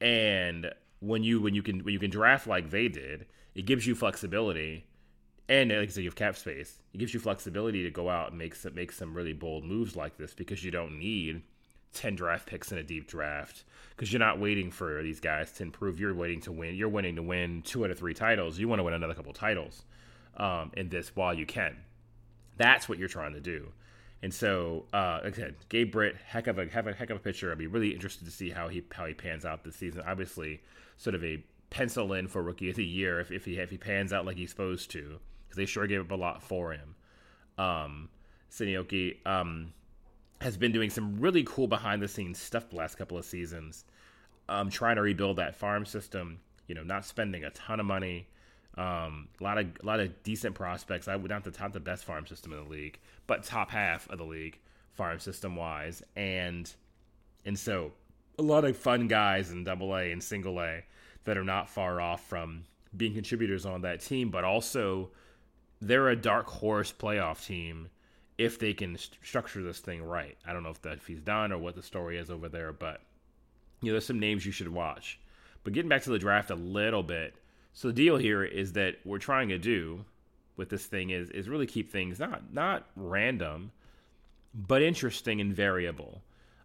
and 0.00 0.72
when 1.02 1.24
you 1.24 1.40
when 1.40 1.54
you 1.54 1.62
can 1.62 1.84
when 1.84 1.92
you 1.92 1.98
can 1.98 2.10
draft 2.10 2.46
like 2.46 2.70
they 2.70 2.88
did, 2.88 3.26
it 3.54 3.66
gives 3.66 3.86
you 3.86 3.94
flexibility, 3.94 4.86
and 5.48 5.70
like 5.70 5.80
I 5.80 5.86
said, 5.86 6.04
you 6.04 6.08
have 6.08 6.16
cap 6.16 6.36
space. 6.36 6.80
It 6.94 6.98
gives 6.98 7.12
you 7.12 7.20
flexibility 7.20 7.82
to 7.82 7.90
go 7.90 8.08
out 8.08 8.30
and 8.30 8.38
make 8.38 8.54
some 8.54 8.74
make 8.74 8.92
some 8.92 9.12
really 9.12 9.32
bold 9.32 9.64
moves 9.64 9.96
like 9.96 10.16
this 10.16 10.32
because 10.32 10.64
you 10.64 10.70
don't 10.70 10.98
need 10.98 11.42
10 11.92 12.14
draft 12.14 12.46
picks 12.46 12.72
in 12.72 12.78
a 12.78 12.82
deep 12.82 13.08
draft 13.08 13.64
because 13.90 14.12
you're 14.12 14.20
not 14.20 14.38
waiting 14.38 14.70
for 14.70 15.02
these 15.02 15.20
guys 15.20 15.50
to 15.52 15.64
improve. 15.64 15.98
You're 15.98 16.14
waiting 16.14 16.40
to 16.42 16.52
win. 16.52 16.76
You're 16.76 16.88
winning 16.88 17.16
to 17.16 17.22
win 17.22 17.62
two 17.62 17.84
out 17.84 17.90
of 17.90 17.98
three 17.98 18.14
titles. 18.14 18.58
You 18.58 18.68
want 18.68 18.78
to 18.78 18.84
win 18.84 18.94
another 18.94 19.14
couple 19.14 19.32
titles 19.32 19.84
um, 20.36 20.70
in 20.76 20.88
this 20.88 21.14
while 21.16 21.34
you 21.34 21.46
can. 21.46 21.76
That's 22.56 22.88
what 22.88 22.98
you're 22.98 23.08
trying 23.08 23.34
to 23.34 23.40
do. 23.40 23.72
And 24.22 24.32
so, 24.32 24.84
uh, 24.92 25.20
like 25.24 25.34
I 25.34 25.36
said, 25.36 25.56
Gabe 25.68 25.90
Britt, 25.90 26.14
heck 26.24 26.46
of 26.46 26.58
a 26.58 26.66
heck 26.66 26.86
of 26.86 26.86
a, 26.86 26.92
heck 26.92 27.10
of 27.10 27.16
a 27.16 27.20
pitcher. 27.20 27.50
I'd 27.50 27.58
be 27.58 27.66
really 27.66 27.92
interested 27.92 28.24
to 28.24 28.30
see 28.30 28.50
how 28.50 28.68
he 28.68 28.84
how 28.92 29.04
he 29.06 29.14
pans 29.14 29.44
out 29.44 29.64
this 29.64 29.74
season. 29.74 30.04
Obviously, 30.06 30.60
sort 30.96 31.14
of 31.14 31.24
a 31.24 31.44
pencil 31.70 32.12
in 32.12 32.28
for 32.28 32.42
rookie 32.42 32.70
of 32.70 32.76
the 32.76 32.84
year 32.84 33.20
if, 33.20 33.30
if 33.30 33.44
he 33.44 33.58
if 33.58 33.70
he 33.70 33.78
pans 33.78 34.12
out 34.12 34.26
like 34.26 34.36
he's 34.36 34.50
supposed 34.50 34.90
to, 34.90 35.18
because 35.44 35.56
they 35.56 35.66
sure 35.66 35.86
gave 35.86 36.00
up 36.00 36.10
a 36.10 36.14
lot 36.14 36.42
for 36.42 36.72
him. 36.72 36.94
Um, 37.58 38.08
um, 39.26 39.72
has 40.40 40.56
been 40.56 40.72
doing 40.72 40.90
some 40.90 41.20
really 41.20 41.44
cool 41.44 41.66
behind 41.66 42.02
the 42.02 42.08
scenes 42.08 42.38
stuff 42.38 42.70
the 42.70 42.76
last 42.76 42.96
couple 42.96 43.16
of 43.18 43.24
seasons. 43.24 43.84
um, 44.48 44.70
trying 44.70 44.96
to 44.96 45.02
rebuild 45.02 45.36
that 45.36 45.56
farm 45.56 45.86
system. 45.86 46.40
You 46.66 46.74
know, 46.74 46.82
not 46.82 47.04
spending 47.04 47.44
a 47.44 47.50
ton 47.50 47.80
of 47.80 47.86
money. 47.86 48.28
Um, 48.76 49.28
a 49.40 49.44
lot 49.44 49.58
of 49.58 49.66
a 49.82 49.86
lot 49.86 50.00
of 50.00 50.22
decent 50.22 50.54
prospects. 50.54 51.08
I 51.08 51.16
would 51.16 51.30
not 51.30 51.44
the 51.44 51.50
top 51.50 51.72
the 51.72 51.80
best 51.80 52.04
farm 52.04 52.26
system 52.26 52.52
in 52.52 52.64
the 52.64 52.70
league, 52.70 52.98
but 53.26 53.44
top 53.44 53.70
half 53.70 54.08
of 54.10 54.18
the 54.18 54.24
league 54.24 54.58
farm 54.92 55.18
system 55.18 55.56
wise, 55.56 56.02
and 56.16 56.72
and 57.44 57.58
so 57.58 57.92
a 58.38 58.42
lot 58.42 58.64
of 58.64 58.76
fun 58.76 59.08
guys 59.08 59.50
in 59.50 59.64
Double 59.64 59.94
A 59.94 60.10
and 60.12 60.22
Single 60.22 60.60
A 60.60 60.84
that 61.24 61.36
are 61.36 61.44
not 61.44 61.68
far 61.68 62.00
off 62.00 62.26
from 62.26 62.64
being 62.96 63.14
contributors 63.14 63.64
on 63.66 63.82
that 63.82 64.00
team, 64.00 64.30
but 64.30 64.44
also 64.44 65.10
they're 65.80 66.08
a 66.08 66.16
dark 66.16 66.46
horse 66.46 66.92
playoff 66.92 67.46
team 67.46 67.88
if 68.38 68.58
they 68.58 68.72
can 68.72 68.96
st- 68.96 69.18
structure 69.22 69.62
this 69.62 69.78
thing 69.78 70.02
right. 70.02 70.36
I 70.46 70.52
don't 70.52 70.62
know 70.62 70.70
if 70.70 70.82
that 70.82 70.98
if 70.98 71.06
he's 71.06 71.20
done 71.20 71.52
or 71.52 71.58
what 71.58 71.74
the 71.74 71.82
story 71.82 72.18
is 72.18 72.30
over 72.30 72.48
there, 72.48 72.72
but 72.72 73.00
you 73.80 73.88
know, 73.88 73.92
there's 73.92 74.06
some 74.06 74.20
names 74.20 74.46
you 74.46 74.52
should 74.52 74.68
watch. 74.68 75.18
But 75.64 75.72
getting 75.72 75.88
back 75.88 76.02
to 76.02 76.10
the 76.10 76.18
draft 76.18 76.50
a 76.50 76.54
little 76.54 77.02
bit, 77.02 77.34
so 77.72 77.88
the 77.88 77.94
deal 77.94 78.16
here 78.16 78.44
is 78.44 78.72
that 78.74 78.96
we're 79.04 79.18
trying 79.18 79.48
to 79.48 79.58
do 79.58 80.04
with 80.56 80.68
this 80.68 80.86
thing 80.86 81.10
is 81.10 81.30
is 81.30 81.48
really 81.48 81.66
keep 81.66 81.90
things 81.90 82.18
not 82.18 82.52
not 82.52 82.86
random, 82.96 83.72
but 84.54 84.82
interesting 84.82 85.40
and 85.40 85.54
variable. 85.54 86.22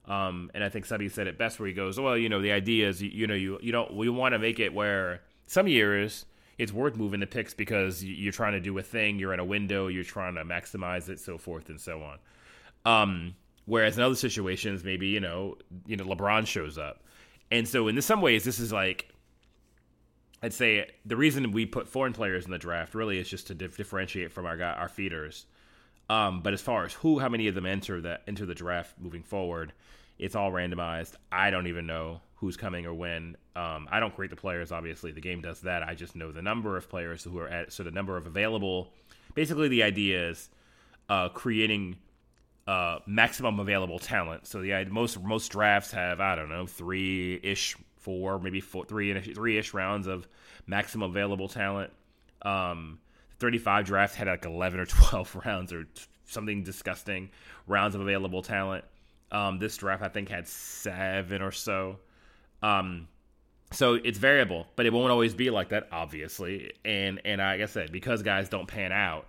Um, 0.07 0.49
and 0.53 0.63
I 0.63 0.69
think 0.69 0.85
Subby 0.85 1.09
said 1.09 1.27
it 1.27 1.37
best 1.37 1.59
where 1.59 1.67
he 1.67 1.73
goes, 1.73 1.99
well, 1.99 2.17
you 2.17 2.29
know, 2.29 2.41
the 2.41 2.51
idea 2.51 2.87
is, 2.87 3.01
you, 3.01 3.09
you 3.09 3.27
know, 3.27 3.33
you 3.33 3.59
you 3.61 3.71
don't 3.71 3.93
we 3.93 4.09
want 4.09 4.33
to 4.33 4.39
make 4.39 4.59
it 4.59 4.73
where 4.73 5.21
some 5.47 5.67
years 5.67 6.25
it's 6.57 6.73
worth 6.73 6.95
moving 6.95 7.19
the 7.19 7.27
picks 7.27 7.53
because 7.53 8.03
you're 8.03 8.31
trying 8.31 8.53
to 8.53 8.59
do 8.59 8.77
a 8.77 8.81
thing, 8.81 9.19
you're 9.19 9.33
in 9.33 9.39
a 9.39 9.45
window, 9.45 9.87
you're 9.87 10.03
trying 10.03 10.35
to 10.35 10.43
maximize 10.43 11.07
it, 11.09 11.19
so 11.19 11.37
forth 11.37 11.69
and 11.69 11.79
so 11.79 12.01
on. 12.01 12.19
Um, 12.85 13.35
whereas 13.65 13.97
in 13.97 14.03
other 14.03 14.15
situations, 14.15 14.83
maybe 14.83 15.07
you 15.07 15.19
know, 15.19 15.57
you 15.85 15.97
know, 15.97 16.05
LeBron 16.05 16.47
shows 16.47 16.77
up, 16.77 17.03
and 17.51 17.67
so 17.67 17.87
in 17.89 18.01
some 18.01 18.21
ways, 18.21 18.43
this 18.43 18.59
is 18.59 18.71
like, 18.71 19.09
I'd 20.41 20.53
say 20.53 20.89
the 21.05 21.17
reason 21.17 21.51
we 21.51 21.65
put 21.65 21.87
foreign 21.87 22.13
players 22.13 22.45
in 22.45 22.51
the 22.51 22.57
draft 22.57 22.95
really 22.95 23.19
is 23.19 23.27
just 23.29 23.47
to 23.47 23.55
dif- 23.55 23.75
differentiate 23.75 24.31
from 24.31 24.45
our 24.45 24.61
our 24.63 24.89
feeders. 24.89 25.45
Um, 26.09 26.41
but 26.41 26.53
as 26.53 26.61
far 26.61 26.85
as 26.85 26.93
who, 26.93 27.19
how 27.19 27.29
many 27.29 27.47
of 27.47 27.55
them 27.55 27.65
enter 27.65 27.99
the 28.01 28.19
enter 28.27 28.45
the 28.45 28.55
draft 28.55 28.95
moving 28.99 29.23
forward, 29.23 29.73
it's 30.17 30.35
all 30.35 30.51
randomized. 30.51 31.15
I 31.31 31.49
don't 31.49 31.67
even 31.67 31.85
know 31.85 32.21
who's 32.35 32.55
coming 32.55 32.85
or 32.85 32.93
when. 32.93 33.35
Um, 33.55 33.87
I 33.91 33.99
don't 33.99 34.15
create 34.15 34.29
the 34.29 34.37
players, 34.37 34.71
obviously. 34.71 35.11
The 35.11 35.21
game 35.21 35.41
does 35.41 35.61
that. 35.61 35.83
I 35.83 35.95
just 35.95 36.15
know 36.15 36.31
the 36.31 36.41
number 36.41 36.77
of 36.77 36.89
players 36.89 37.23
who 37.23 37.37
are 37.39 37.47
at, 37.47 37.73
so 37.73 37.83
the 37.83 37.91
number 37.91 38.15
of 38.15 38.25
available. 38.25 38.93
Basically, 39.33 39.67
the 39.67 39.83
idea 39.83 40.29
is 40.29 40.49
uh, 41.09 41.29
creating 41.29 41.97
uh, 42.67 42.99
maximum 43.05 43.59
available 43.59 43.99
talent. 43.99 44.47
So 44.47 44.61
the 44.61 44.85
most 44.89 45.21
most 45.21 45.49
drafts 45.49 45.91
have 45.91 46.19
I 46.19 46.35
don't 46.35 46.49
know 46.49 46.67
three 46.67 47.39
ish, 47.43 47.75
four 47.97 48.39
maybe 48.39 48.61
four, 48.61 48.85
three 48.85 49.19
three 49.21 49.57
ish 49.57 49.73
rounds 49.73 50.07
of 50.07 50.27
maximum 50.67 51.09
available 51.09 51.47
talent. 51.47 51.91
Um, 52.43 52.99
35 53.39 53.85
drafts 53.85 54.15
had 54.15 54.27
like 54.27 54.45
11 54.45 54.79
or 54.79 54.85
12 54.85 55.41
rounds 55.45 55.73
or 55.73 55.85
something 56.25 56.63
disgusting 56.63 57.29
rounds 57.67 57.95
of 57.95 58.01
available 58.01 58.41
talent. 58.41 58.85
Um, 59.31 59.59
this 59.59 59.77
draft, 59.77 60.03
I 60.03 60.07
think, 60.07 60.29
had 60.29 60.47
seven 60.47 61.41
or 61.41 61.51
so. 61.51 61.97
Um, 62.61 63.07
so 63.71 63.95
it's 63.95 64.17
variable, 64.17 64.67
but 64.75 64.85
it 64.85 64.93
won't 64.93 65.11
always 65.11 65.33
be 65.33 65.49
like 65.49 65.69
that, 65.69 65.89
obviously. 65.91 66.71
And 66.85 67.21
and 67.25 67.39
like 67.39 67.61
I 67.61 67.65
said, 67.65 67.91
because 67.91 68.23
guys 68.23 68.47
don't 68.49 68.67
pan 68.67 68.91
out, 68.91 69.27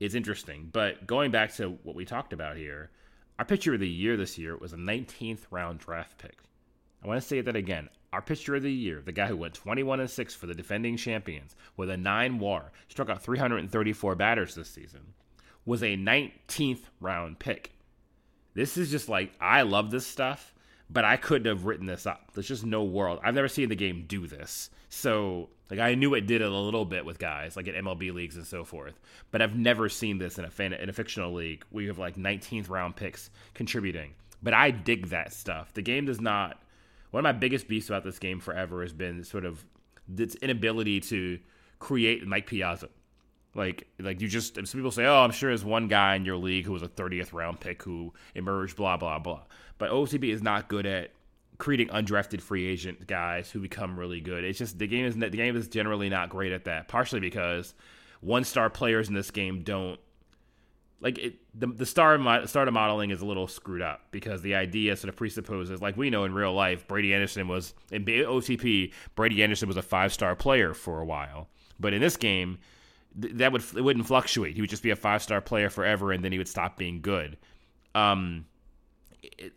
it's 0.00 0.14
interesting. 0.14 0.68
But 0.72 1.06
going 1.06 1.30
back 1.30 1.54
to 1.54 1.78
what 1.82 1.96
we 1.96 2.04
talked 2.04 2.32
about 2.32 2.56
here, 2.56 2.90
our 3.38 3.44
pitcher 3.44 3.74
of 3.74 3.80
the 3.80 3.88
year 3.88 4.16
this 4.16 4.38
year 4.38 4.56
was 4.56 4.72
a 4.72 4.76
19th 4.76 5.46
round 5.50 5.78
draft 5.78 6.18
pick. 6.18 6.36
I 7.02 7.06
want 7.06 7.20
to 7.20 7.26
say 7.26 7.40
that 7.40 7.56
again. 7.56 7.88
Our 8.14 8.22
pitcher 8.22 8.54
of 8.54 8.62
the 8.62 8.70
year, 8.70 9.02
the 9.04 9.10
guy 9.10 9.26
who 9.26 9.36
went 9.36 9.54
21 9.54 9.98
and 9.98 10.08
6 10.08 10.34
for 10.36 10.46
the 10.46 10.54
defending 10.54 10.96
champions 10.96 11.56
with 11.76 11.90
a 11.90 11.96
9 11.96 12.38
WAR, 12.38 12.70
struck 12.86 13.10
out 13.10 13.24
334 13.24 14.14
batters 14.14 14.54
this 14.54 14.70
season, 14.70 15.14
was 15.66 15.82
a 15.82 15.96
19th 15.96 16.82
round 17.00 17.40
pick. 17.40 17.72
This 18.54 18.76
is 18.76 18.92
just 18.92 19.08
like 19.08 19.32
I 19.40 19.62
love 19.62 19.90
this 19.90 20.06
stuff, 20.06 20.54
but 20.88 21.04
I 21.04 21.16
couldn't 21.16 21.48
have 21.48 21.64
written 21.64 21.86
this 21.86 22.06
up. 22.06 22.30
There's 22.32 22.46
just 22.46 22.64
no 22.64 22.84
world. 22.84 23.18
I've 23.24 23.34
never 23.34 23.48
seen 23.48 23.68
the 23.68 23.74
game 23.74 24.04
do 24.06 24.28
this. 24.28 24.70
So 24.90 25.48
like 25.68 25.80
I 25.80 25.96
knew 25.96 26.14
it 26.14 26.28
did 26.28 26.40
it 26.40 26.52
a 26.52 26.56
little 26.56 26.84
bit 26.84 27.04
with 27.04 27.18
guys 27.18 27.56
like 27.56 27.66
at 27.66 27.74
MLB 27.74 28.14
leagues 28.14 28.36
and 28.36 28.46
so 28.46 28.62
forth, 28.62 29.00
but 29.32 29.42
I've 29.42 29.56
never 29.56 29.88
seen 29.88 30.18
this 30.18 30.38
in 30.38 30.44
a 30.44 30.50
fan 30.50 30.72
in 30.72 30.88
a 30.88 30.92
fictional 30.92 31.34
league 31.34 31.64
where 31.70 31.82
you 31.82 31.88
have 31.88 31.98
like 31.98 32.14
19th 32.14 32.70
round 32.70 32.94
picks 32.94 33.28
contributing. 33.54 34.14
But 34.40 34.54
I 34.54 34.70
dig 34.70 35.08
that 35.08 35.32
stuff. 35.32 35.74
The 35.74 35.82
game 35.82 36.06
does 36.06 36.20
not. 36.20 36.60
One 37.14 37.24
of 37.24 37.32
my 37.32 37.38
biggest 37.38 37.68
beefs 37.68 37.88
about 37.88 38.02
this 38.02 38.18
game 38.18 38.40
forever 38.40 38.82
has 38.82 38.92
been 38.92 39.22
sort 39.22 39.44
of 39.44 39.64
its 40.18 40.34
inability 40.34 40.98
to 41.02 41.38
create 41.78 42.26
Mike 42.26 42.48
Piazza. 42.48 42.88
Like, 43.54 43.86
like 44.00 44.20
you 44.20 44.26
just 44.26 44.56
some 44.56 44.64
people 44.64 44.90
say, 44.90 45.06
oh, 45.06 45.18
I'm 45.18 45.30
sure 45.30 45.50
there's 45.50 45.64
one 45.64 45.86
guy 45.86 46.16
in 46.16 46.24
your 46.24 46.36
league 46.36 46.64
who 46.64 46.72
was 46.72 46.82
a 46.82 46.88
30th 46.88 47.32
round 47.32 47.60
pick 47.60 47.84
who 47.84 48.12
emerged, 48.34 48.74
blah 48.74 48.96
blah 48.96 49.20
blah. 49.20 49.42
But 49.78 49.92
OCB 49.92 50.24
is 50.32 50.42
not 50.42 50.66
good 50.66 50.86
at 50.86 51.12
creating 51.58 51.86
undrafted 51.86 52.40
free 52.40 52.66
agent 52.66 53.06
guys 53.06 53.48
who 53.48 53.60
become 53.60 53.96
really 53.96 54.20
good. 54.20 54.42
It's 54.42 54.58
just 54.58 54.80
the 54.80 54.88
game 54.88 55.06
is 55.06 55.14
the 55.14 55.30
game 55.30 55.56
is 55.56 55.68
generally 55.68 56.08
not 56.08 56.30
great 56.30 56.50
at 56.50 56.64
that. 56.64 56.88
Partially 56.88 57.20
because 57.20 57.74
one 58.22 58.42
star 58.42 58.70
players 58.70 59.06
in 59.06 59.14
this 59.14 59.30
game 59.30 59.62
don't 59.62 60.00
like 61.04 61.18
it, 61.18 61.34
the 61.54 61.66
the 61.66 61.84
star 61.84 62.18
starter 62.46 62.72
modeling 62.72 63.10
is 63.10 63.20
a 63.20 63.26
little 63.26 63.46
screwed 63.46 63.82
up 63.82 64.00
because 64.10 64.40
the 64.40 64.54
idea 64.54 64.96
sort 64.96 65.10
of 65.10 65.16
presupposes, 65.16 65.82
like 65.82 65.98
we 65.98 66.08
know 66.08 66.24
in 66.24 66.32
real 66.32 66.54
life, 66.54 66.88
Brady 66.88 67.12
Anderson 67.12 67.46
was 67.46 67.74
in 67.92 68.06
OTP. 68.06 68.90
Brady 69.14 69.42
Anderson 69.42 69.68
was 69.68 69.76
a 69.76 69.82
five 69.82 70.14
star 70.14 70.34
player 70.34 70.72
for 70.72 71.02
a 71.02 71.04
while, 71.04 71.48
but 71.78 71.92
in 71.92 72.00
this 72.00 72.16
game, 72.16 72.58
that 73.14 73.52
would 73.52 73.62
it 73.76 73.82
wouldn't 73.82 74.06
fluctuate. 74.06 74.54
He 74.54 74.62
would 74.62 74.70
just 74.70 74.82
be 74.82 74.90
a 74.90 74.96
five 74.96 75.22
star 75.22 75.42
player 75.42 75.68
forever, 75.68 76.10
and 76.10 76.24
then 76.24 76.32
he 76.32 76.38
would 76.38 76.48
stop 76.48 76.78
being 76.78 77.02
good. 77.02 77.36
Um, 77.94 78.46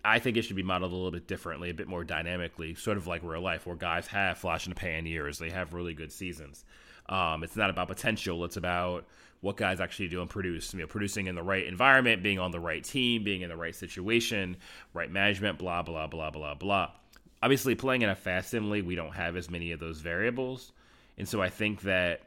I 0.03 0.19
think 0.19 0.35
it 0.35 0.41
should 0.41 0.57
be 0.57 0.63
modeled 0.63 0.91
a 0.91 0.95
little 0.95 1.11
bit 1.11 1.27
differently, 1.27 1.69
a 1.69 1.73
bit 1.73 1.87
more 1.87 2.03
dynamically, 2.03 2.75
sort 2.75 2.97
of 2.97 3.07
like 3.07 3.23
real 3.23 3.41
life, 3.41 3.65
where 3.65 3.77
guys 3.77 4.05
have 4.07 4.37
flash 4.37 4.65
in 4.65 4.71
the 4.71 4.75
pan 4.75 5.05
years. 5.05 5.39
They 5.39 5.49
have 5.49 5.73
really 5.73 5.93
good 5.93 6.11
seasons. 6.11 6.65
Um, 7.09 7.43
it's 7.43 7.55
not 7.55 7.69
about 7.69 7.87
potential; 7.87 8.43
it's 8.45 8.57
about 8.57 9.05
what 9.41 9.57
guys 9.57 9.79
actually 9.79 10.07
do 10.07 10.21
and 10.21 10.29
produce. 10.29 10.73
You 10.73 10.81
know, 10.81 10.87
producing 10.87 11.27
in 11.27 11.35
the 11.35 11.43
right 11.43 11.65
environment, 11.65 12.23
being 12.23 12.39
on 12.39 12.51
the 12.51 12.59
right 12.59 12.83
team, 12.83 13.23
being 13.23 13.41
in 13.41 13.49
the 13.49 13.57
right 13.57 13.75
situation, 13.75 14.57
right 14.93 15.11
management, 15.11 15.59
blah 15.59 15.81
blah 15.83 16.07
blah 16.07 16.31
blah 16.31 16.55
blah. 16.55 16.91
Obviously, 17.41 17.75
playing 17.75 18.01
in 18.01 18.09
a 18.09 18.15
fast 18.15 18.49
sim 18.49 18.69
league, 18.69 18.85
we 18.85 18.95
don't 18.95 19.13
have 19.13 19.35
as 19.35 19.49
many 19.49 19.71
of 19.71 19.79
those 19.79 19.99
variables, 19.99 20.71
and 21.17 21.27
so 21.27 21.41
I 21.41 21.49
think 21.49 21.81
that 21.81 22.21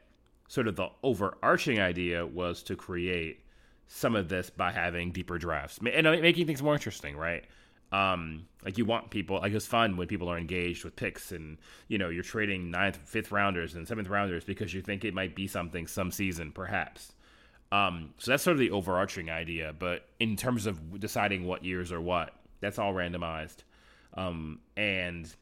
sort 0.47 0.67
of 0.67 0.75
the 0.75 0.89
overarching 1.03 1.79
idea 1.79 2.25
was 2.25 2.63
to 2.63 2.75
create 2.75 3.39
some 3.87 4.15
of 4.15 4.29
this 4.29 4.49
by 4.49 4.71
having 4.71 5.11
deeper 5.11 5.37
drafts 5.37 5.79
and 5.93 6.07
uh, 6.07 6.11
making 6.11 6.47
things 6.47 6.63
more 6.63 6.73
interesting, 6.73 7.15
right? 7.15 7.43
Um, 7.91 8.47
like 8.63 8.77
you 8.77 8.85
want 8.85 9.09
people 9.09 9.39
like 9.39 9.51
it's 9.51 9.65
fun 9.65 9.97
when 9.97 10.07
people 10.07 10.29
are 10.29 10.37
engaged 10.37 10.85
with 10.85 10.95
picks 10.95 11.33
and 11.33 11.57
you 11.89 11.97
know 11.97 12.09
you're 12.09 12.23
trading 12.23 12.71
ninth, 12.71 12.97
fifth 13.03 13.31
rounders 13.31 13.75
and 13.75 13.87
seventh 13.87 14.07
rounders 14.07 14.45
because 14.45 14.73
you 14.73 14.81
think 14.81 15.03
it 15.03 15.13
might 15.13 15.35
be 15.35 15.47
something 15.47 15.87
some 15.87 16.11
season, 16.11 16.51
perhaps. 16.51 17.13
Um, 17.71 18.13
so 18.17 18.31
that's 18.31 18.43
sort 18.43 18.53
of 18.53 18.59
the 18.59 18.71
overarching 18.71 19.29
idea. 19.29 19.73
But 19.77 20.05
in 20.19 20.35
terms 20.35 20.65
of 20.65 20.99
deciding 20.99 21.45
what 21.45 21.63
years 21.63 21.91
or 21.91 22.01
what, 22.01 22.33
that's 22.59 22.79
all 22.79 22.93
randomized, 22.93 23.57
um, 24.13 24.59
and 24.77 25.33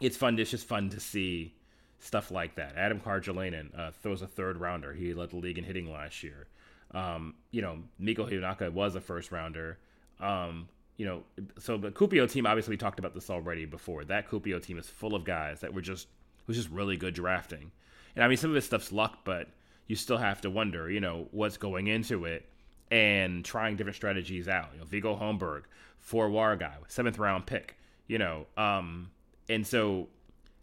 it's 0.00 0.16
fun. 0.16 0.38
It's 0.38 0.50
just 0.50 0.66
fun 0.66 0.90
to 0.90 1.00
see 1.00 1.54
stuff 1.98 2.30
like 2.30 2.56
that. 2.56 2.76
Adam 2.76 3.00
Carjalainen 3.00 3.78
uh, 3.78 3.90
throws 3.90 4.22
a 4.22 4.26
third 4.26 4.58
rounder. 4.58 4.92
He 4.92 5.14
led 5.14 5.30
the 5.30 5.36
league 5.36 5.58
in 5.58 5.64
hitting 5.64 5.90
last 5.90 6.22
year. 6.22 6.46
Um, 6.92 7.34
you 7.50 7.62
know, 7.62 7.78
Miko 7.98 8.26
Hinaka 8.26 8.72
was 8.72 8.94
a 8.94 9.00
first 9.00 9.32
rounder. 9.32 9.78
Um, 10.20 10.68
you 10.96 11.04
know, 11.04 11.22
so 11.58 11.76
the 11.76 11.90
Kuopio 11.90 12.30
team, 12.30 12.46
obviously, 12.46 12.72
we 12.72 12.76
talked 12.76 12.98
about 12.98 13.14
this 13.14 13.28
already 13.28 13.66
before. 13.66 14.04
That 14.04 14.28
Kuopio 14.28 14.62
team 14.62 14.78
is 14.78 14.88
full 14.88 15.14
of 15.14 15.24
guys 15.24 15.60
that 15.60 15.74
were 15.74 15.82
just 15.82 16.08
was 16.46 16.56
just 16.56 16.70
really 16.70 16.96
good 16.96 17.14
drafting. 17.14 17.70
And 18.14 18.24
I 18.24 18.28
mean, 18.28 18.36
some 18.36 18.50
of 18.50 18.54
this 18.54 18.64
stuff's 18.64 18.92
luck, 18.92 19.18
but 19.24 19.48
you 19.86 19.96
still 19.96 20.16
have 20.16 20.40
to 20.42 20.50
wonder, 20.50 20.90
you 20.90 21.00
know, 21.00 21.28
what's 21.32 21.56
going 21.56 21.88
into 21.88 22.24
it 22.24 22.48
and 22.90 23.44
trying 23.44 23.76
different 23.76 23.96
strategies 23.96 24.48
out. 24.48 24.70
You 24.72 24.80
know, 24.80 24.84
Viggo 24.86 25.16
Holmberg, 25.16 25.62
four 25.98 26.30
war 26.30 26.56
guy, 26.56 26.74
seventh 26.88 27.18
round 27.18 27.46
pick. 27.46 27.76
You 28.06 28.18
know, 28.18 28.46
um, 28.56 29.10
and 29.48 29.66
so 29.66 30.08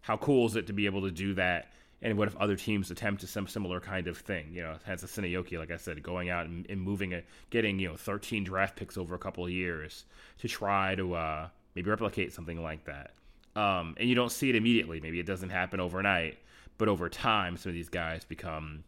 how 0.01 0.17
cool 0.17 0.47
is 0.47 0.55
it 0.55 0.67
to 0.67 0.73
be 0.73 0.85
able 0.85 1.01
to 1.01 1.11
do 1.11 1.33
that? 1.35 1.71
And 2.03 2.17
what 2.17 2.27
if 2.27 2.36
other 2.36 2.57
teams 2.57 2.91
attempt 2.91 3.22
to 3.22 3.27
some 3.27 3.48
similar 3.48 3.79
kind 3.79 4.07
of 4.07 4.17
thing? 4.17 4.50
You 4.51 4.63
know, 4.63 4.75
Hansa 4.83 5.07
Seinäjoki, 5.07 5.57
like 5.57 5.72
I 5.72 5.77
said, 5.77 6.03
going 6.03 6.29
out 6.29 6.45
and, 6.45 6.69
and, 6.69 6.81
moving 6.81 7.13
it, 7.13 7.25
getting 7.50 7.79
you 7.79 7.88
know 7.88 7.95
13 7.95 8.43
draft 8.43 8.75
picks 8.75 8.98
over 8.98 9.15
a 9.15 9.17
couple 9.17 9.45
of 9.45 9.51
years 9.51 10.03
to 10.39 10.50
try 10.50 10.95
to 10.95 11.15
uh, 11.15 11.48
maybe 11.75 11.89
replicate 11.89 12.33
something 12.33 12.62
like 12.62 12.83
that. 12.83 13.13
Um, 13.55 13.95
and 13.98 14.10
you 14.10 14.15
don't 14.15 14.33
see 14.33 14.50
it 14.50 14.55
immediately. 14.55 15.00
Maybe 15.00 15.22
it 15.22 15.25
doesn't 15.25 15.50
happen 15.50 15.79
overnight, 15.79 16.39
but 16.77 16.89
over 16.89 17.07
time, 17.07 17.55
some 17.55 17.69
of 17.69 17.74
these 17.74 17.88
guys 17.88 18.25
become, 18.25 18.83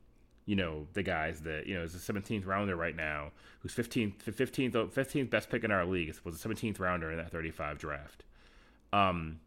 you 0.46 0.58
know, 0.58 0.86
the 0.92 1.04
guys 1.04 1.40
that 1.42 1.68
you 1.68 1.76
know 1.76 1.84
is 1.84 1.96
a 1.96 2.14
17th 2.14 2.46
rounder 2.46 2.76
right 2.76 2.98
now, 2.98 3.32
who's 3.60 3.74
15th 3.74 4.26
15th 4.26 4.74
15th 4.92 5.30
best 5.30 5.50
pick 5.50 5.64
in 5.64 5.72
our 5.72 5.86
league 5.86 6.14
was 6.26 6.44
a 6.44 6.48
17th 6.50 6.82
rounder 6.82 7.12
in 7.12 7.18
that 7.18 7.32
35 7.32 7.78
draft. 7.78 8.26
Um, 8.92 9.40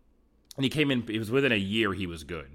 and 0.56 0.64
he 0.64 0.70
came 0.70 0.90
in. 0.90 1.04
It 1.06 1.18
was 1.18 1.30
within 1.30 1.52
a 1.52 1.56
year 1.56 1.92
he 1.92 2.06
was 2.06 2.24
good. 2.24 2.48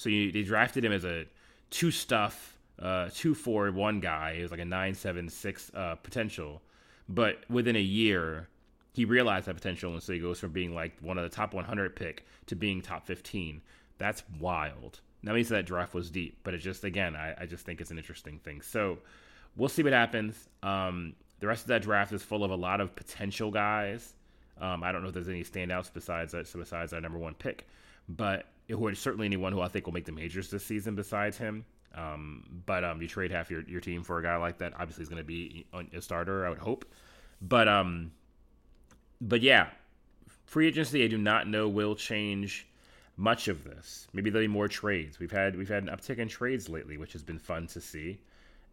So 0.00 0.08
you, 0.08 0.32
they 0.32 0.44
drafted 0.44 0.82
him 0.82 0.92
as 0.92 1.04
a 1.04 1.26
two 1.68 1.90
stuff, 1.90 2.56
uh, 2.78 3.10
two 3.12 3.34
four 3.34 3.70
one 3.70 4.00
guy. 4.00 4.36
It 4.38 4.42
was 4.42 4.50
like 4.50 4.60
a 4.60 4.64
nine 4.64 4.94
seven 4.94 5.28
six 5.28 5.70
uh, 5.74 5.96
potential, 5.96 6.62
but 7.06 7.44
within 7.50 7.76
a 7.76 7.82
year 7.82 8.48
he 8.94 9.04
realized 9.04 9.44
that 9.44 9.56
potential, 9.56 9.92
and 9.92 10.02
so 10.02 10.14
he 10.14 10.18
goes 10.18 10.40
from 10.40 10.52
being 10.52 10.74
like 10.74 10.96
one 11.02 11.18
of 11.18 11.22
the 11.22 11.28
top 11.28 11.52
100 11.52 11.94
pick 11.94 12.24
to 12.46 12.56
being 12.56 12.80
top 12.80 13.06
15. 13.06 13.60
That's 13.98 14.22
wild. 14.40 15.00
Now, 15.22 15.34
means 15.34 15.50
that 15.50 15.66
draft 15.66 15.92
was 15.92 16.10
deep, 16.10 16.38
but 16.44 16.54
it 16.54 16.58
just 16.58 16.82
again, 16.82 17.14
I, 17.14 17.34
I 17.38 17.44
just 17.44 17.66
think 17.66 17.82
it's 17.82 17.90
an 17.90 17.98
interesting 17.98 18.38
thing. 18.38 18.62
So 18.62 18.98
we'll 19.54 19.68
see 19.68 19.82
what 19.82 19.92
happens. 19.92 20.48
Um, 20.62 21.12
the 21.40 21.46
rest 21.46 21.64
of 21.64 21.68
that 21.68 21.82
draft 21.82 22.14
is 22.14 22.22
full 22.22 22.42
of 22.42 22.50
a 22.50 22.56
lot 22.56 22.80
of 22.80 22.96
potential 22.96 23.50
guys. 23.50 24.14
Um, 24.58 24.82
I 24.82 24.92
don't 24.92 25.02
know 25.02 25.08
if 25.08 25.14
there's 25.14 25.28
any 25.28 25.44
standouts 25.44 25.92
besides 25.92 26.32
that, 26.32 26.50
besides 26.56 26.94
our 26.94 27.02
number 27.02 27.18
one 27.18 27.34
pick, 27.34 27.68
but 28.08 28.46
who 28.70 28.86
are 28.86 28.94
certainly 28.94 29.26
anyone 29.26 29.52
who 29.52 29.60
I 29.60 29.68
think 29.68 29.86
will 29.86 29.94
make 29.94 30.04
the 30.04 30.12
majors 30.12 30.50
this 30.50 30.64
season 30.64 30.94
besides 30.94 31.36
him. 31.36 31.64
Um, 31.94 32.62
but 32.66 32.84
um, 32.84 33.02
you 33.02 33.08
trade 33.08 33.30
half 33.32 33.50
your, 33.50 33.62
your 33.62 33.80
team 33.80 34.02
for 34.02 34.18
a 34.18 34.22
guy 34.22 34.36
like 34.36 34.58
that. 34.58 34.74
Obviously, 34.78 35.02
he's 35.02 35.08
going 35.08 35.22
to 35.22 35.24
be 35.24 35.66
a 35.92 36.00
starter. 36.00 36.46
I 36.46 36.50
would 36.50 36.58
hope. 36.58 36.84
But 37.42 37.68
um, 37.68 38.12
but 39.20 39.40
yeah, 39.40 39.68
free 40.44 40.68
agency. 40.68 41.04
I 41.04 41.08
do 41.08 41.18
not 41.18 41.48
know 41.48 41.68
will 41.68 41.94
change 41.94 42.68
much 43.16 43.48
of 43.48 43.64
this. 43.64 44.08
Maybe 44.12 44.30
there'll 44.30 44.46
be 44.46 44.52
more 44.52 44.68
trades. 44.68 45.18
We've 45.18 45.30
had 45.30 45.56
we've 45.56 45.68
had 45.68 45.82
an 45.82 45.88
uptick 45.88 46.18
in 46.18 46.28
trades 46.28 46.68
lately, 46.68 46.96
which 46.96 47.12
has 47.12 47.22
been 47.22 47.38
fun 47.38 47.66
to 47.68 47.80
see 47.80 48.20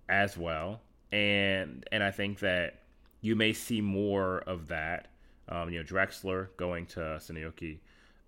as 0.10 0.38
well. 0.38 0.82
And 1.12 1.86
and 1.92 2.04
I 2.04 2.12
think 2.12 2.39
that 2.39 2.82
you 3.22 3.36
may 3.36 3.54
see 3.54 3.82
more 3.82 4.39
of 4.39 4.68
that. 4.68 5.08
Um, 5.50 5.70
you 5.70 5.80
know, 5.80 5.86
Drexler 5.86 6.50
going 6.58 6.86
to 6.88 7.00
Seinäjoki. 7.00 7.80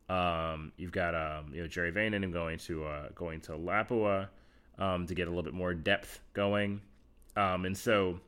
Um, 0.10 0.72
you've 0.78 0.92
got 0.92 1.13
um, 1.13 1.54
you 1.54 1.62
know 1.62 1.68
Jerry 1.68 1.92
Vainen 1.92 2.32
going 2.34 2.58
to 2.60 2.86
uh, 2.86 3.10
going 3.13 3.42
to 3.42 3.51
Lapua 3.54 4.28
um, 4.78 5.06
to 5.06 5.13
get 5.13 5.28
a 5.28 5.30
little 5.30 5.44
bit 5.44 5.54
more 5.54 5.74
depth 5.74 6.20
going, 6.34 6.82
um, 7.36 7.66
and 7.66 7.78
so 7.78 8.20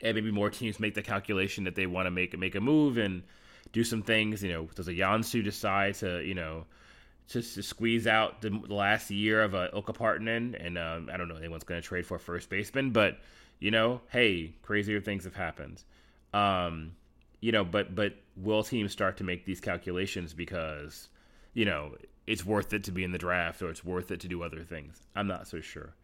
and 0.00 0.14
maybe 0.14 0.30
more 0.30 0.50
teams 0.50 0.80
make 0.80 0.94
the 0.94 1.02
calculation 1.02 1.64
that 1.64 1.74
they 1.74 1.86
want 1.86 2.06
to 2.06 2.10
make 2.10 2.36
make 2.38 2.54
a 2.54 2.60
move 2.60 2.98
and 2.98 3.22
do 3.72 3.84
some 3.84 4.02
things. 4.02 4.42
You 4.42 4.52
know, 4.52 4.68
does 4.74 4.88
a 4.88 4.92
Joensuu 4.92 5.44
decide 5.44 5.94
to 5.96 6.22
you 6.24 6.34
know 6.34 6.66
just 7.28 7.54
to 7.54 7.62
squeeze 7.62 8.06
out 8.06 8.40
the, 8.40 8.50
last 8.68 9.10
year 9.10 9.42
of 9.42 9.54
a 9.54 9.68
Ilkka 9.68 9.94
Partanen? 9.94 10.56
And 10.58 10.78
um, 10.78 11.10
I 11.12 11.16
don't 11.16 11.28
know 11.28 11.36
anyone's 11.36 11.64
going 11.64 11.80
to 11.80 11.86
trade 11.86 12.06
for 12.06 12.16
a 12.16 12.20
first 12.20 12.48
baseman, 12.48 12.90
but 12.90 13.18
you 13.60 13.70
know, 13.70 14.00
hey, 14.10 14.54
crazier 14.62 15.00
things 15.00 15.24
have 15.24 15.34
happened. 15.34 15.82
Um, 16.32 16.92
you 17.40 17.52
know, 17.52 17.64
but 17.64 17.94
but 17.94 18.14
will 18.36 18.62
teams 18.62 18.92
start 18.92 19.16
to 19.18 19.24
make 19.24 19.44
these 19.44 19.60
calculations 19.60 20.34
because 20.34 21.08
you 21.54 21.64
know 21.64 21.94
it's 22.26 22.44
worth 22.44 22.72
it 22.72 22.84
to 22.84 22.92
be 22.92 23.04
in 23.04 23.12
the 23.12 23.18
draft 23.18 23.62
or 23.62 23.70
it's 23.70 23.84
worth 23.84 24.10
it 24.10 24.20
to 24.20 24.28
do 24.28 24.42
other 24.42 24.62
things? 24.62 25.02
I'm 25.14 25.26
not 25.26 25.48
so 25.48 25.60
sure, 25.60 25.94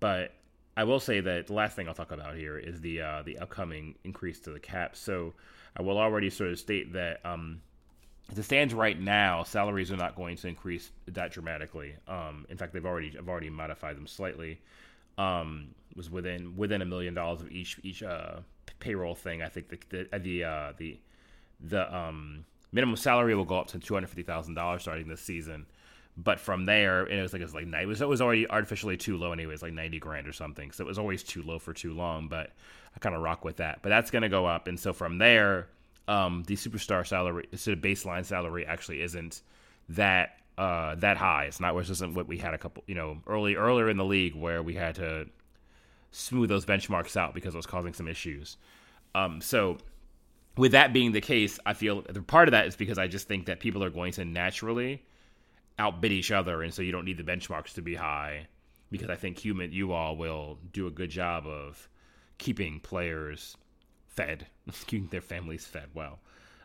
but 0.00 0.32
I 0.76 0.84
will 0.84 1.00
say 1.00 1.20
that 1.20 1.46
the 1.46 1.52
last 1.52 1.76
thing 1.76 1.88
I'll 1.88 1.94
talk 1.94 2.10
about 2.10 2.36
here 2.36 2.58
is 2.58 2.80
the 2.80 3.00
uh, 3.00 3.22
the 3.22 3.38
upcoming 3.38 3.94
increase 4.04 4.40
to 4.40 4.50
the 4.50 4.60
cap. 4.60 4.96
So 4.96 5.34
I 5.76 5.82
will 5.82 5.98
already 5.98 6.30
sort 6.30 6.50
of 6.50 6.58
state 6.58 6.92
that 6.92 7.24
um, 7.24 7.60
as 8.30 8.38
it 8.38 8.44
stands 8.44 8.74
right 8.74 8.98
now, 8.98 9.42
salaries 9.42 9.92
are 9.92 9.96
not 9.96 10.16
going 10.16 10.36
to 10.36 10.48
increase 10.48 10.90
that 11.08 11.32
dramatically. 11.32 11.94
Um, 12.08 12.46
in 12.48 12.56
fact, 12.56 12.72
they've 12.72 12.84
already 12.84 13.14
I've 13.16 13.28
already 13.28 13.50
modified 13.50 13.96
them 13.96 14.06
slightly. 14.06 14.60
Um, 15.16 15.74
was 15.96 16.10
within 16.10 16.56
within 16.56 16.82
a 16.82 16.84
million 16.84 17.14
dollars 17.14 17.40
of 17.40 17.50
each 17.50 17.78
each 17.82 18.02
uh, 18.02 18.36
payroll 18.80 19.14
thing. 19.14 19.42
I 19.42 19.48
think 19.48 19.68
the 19.68 20.06
the 20.10 20.18
the 20.18 20.44
uh, 20.44 20.72
the, 20.76 20.98
the 21.60 21.96
um, 21.96 22.44
minimum 22.72 22.96
salary 22.96 23.34
will 23.34 23.44
go 23.44 23.60
up 23.60 23.68
to 23.68 23.78
two 23.78 23.94
hundred 23.94 24.08
fifty 24.08 24.22
thousand 24.22 24.54
dollars 24.54 24.82
starting 24.82 25.08
this 25.08 25.20
season. 25.20 25.66
But 26.16 26.38
from 26.38 26.64
there, 26.64 27.02
and 27.02 27.18
it 27.18 27.22
was 27.22 27.32
like 27.32 27.42
it 27.42 27.44
was 27.44 27.54
like 27.54 27.66
it 27.66 27.86
was, 27.86 28.00
it 28.00 28.08
was 28.08 28.20
already 28.20 28.48
artificially 28.48 28.96
too 28.96 29.16
low 29.16 29.32
anyways, 29.32 29.62
like 29.62 29.72
ninety 29.72 29.98
grand 29.98 30.28
or 30.28 30.32
something. 30.32 30.70
So 30.70 30.84
it 30.84 30.86
was 30.86 30.98
always 30.98 31.22
too 31.22 31.42
low 31.42 31.58
for 31.58 31.72
too 31.72 31.92
long. 31.92 32.28
But 32.28 32.50
I 32.94 32.98
kind 33.00 33.16
of 33.16 33.22
rock 33.22 33.44
with 33.44 33.56
that. 33.56 33.80
But 33.82 33.88
that's 33.88 34.10
gonna 34.10 34.28
go 34.28 34.46
up, 34.46 34.68
and 34.68 34.78
so 34.78 34.92
from 34.92 35.18
there, 35.18 35.68
um, 36.06 36.44
the 36.46 36.54
superstar 36.54 37.04
salary, 37.06 37.48
sort 37.54 37.76
of 37.76 37.82
baseline 37.82 38.24
salary, 38.24 38.64
actually 38.64 39.02
isn't 39.02 39.42
that 39.88 40.38
uh, 40.56 40.94
that 40.96 41.16
high. 41.16 41.44
It's 41.44 41.60
not. 41.60 41.74
Which 41.74 41.90
isn't 41.90 42.14
what 42.14 42.28
we 42.28 42.38
had 42.38 42.54
a 42.54 42.58
couple, 42.58 42.84
you 42.86 42.94
know, 42.94 43.18
early 43.26 43.56
earlier 43.56 43.88
in 43.88 43.96
the 43.96 44.04
league 44.04 44.34
where 44.34 44.62
we 44.62 44.74
had 44.74 44.96
to 44.96 45.26
smooth 46.10 46.48
those 46.48 46.64
benchmarks 46.64 47.16
out 47.16 47.34
because 47.34 47.54
it 47.54 47.58
was 47.58 47.66
causing 47.66 47.92
some 47.92 48.08
issues. 48.08 48.56
Um, 49.14 49.40
so 49.40 49.78
with 50.56 50.72
that 50.72 50.92
being 50.92 51.12
the 51.12 51.20
case, 51.20 51.58
I 51.66 51.74
feel 51.74 52.02
part 52.02 52.48
of 52.48 52.52
that 52.52 52.66
is 52.66 52.76
because 52.76 52.98
I 52.98 53.08
just 53.08 53.26
think 53.26 53.46
that 53.46 53.60
people 53.60 53.82
are 53.82 53.90
going 53.90 54.12
to 54.12 54.24
naturally 54.24 55.02
outbid 55.78 56.12
each 56.12 56.30
other, 56.30 56.62
and 56.62 56.72
so 56.72 56.82
you 56.82 56.92
don't 56.92 57.04
need 57.04 57.16
the 57.16 57.24
benchmarks 57.24 57.74
to 57.74 57.82
be 57.82 57.94
high 57.94 58.46
because 58.90 59.10
I 59.10 59.16
think 59.16 59.38
human 59.38 59.72
you 59.72 59.92
all 59.92 60.16
will 60.16 60.58
do 60.72 60.86
a 60.86 60.90
good 60.90 61.10
job 61.10 61.46
of 61.46 61.88
keeping 62.38 62.78
players 62.78 63.56
fed, 64.06 64.46
keeping 64.86 65.08
their 65.08 65.20
families 65.20 65.66
fed 65.66 65.88
well. 65.94 66.20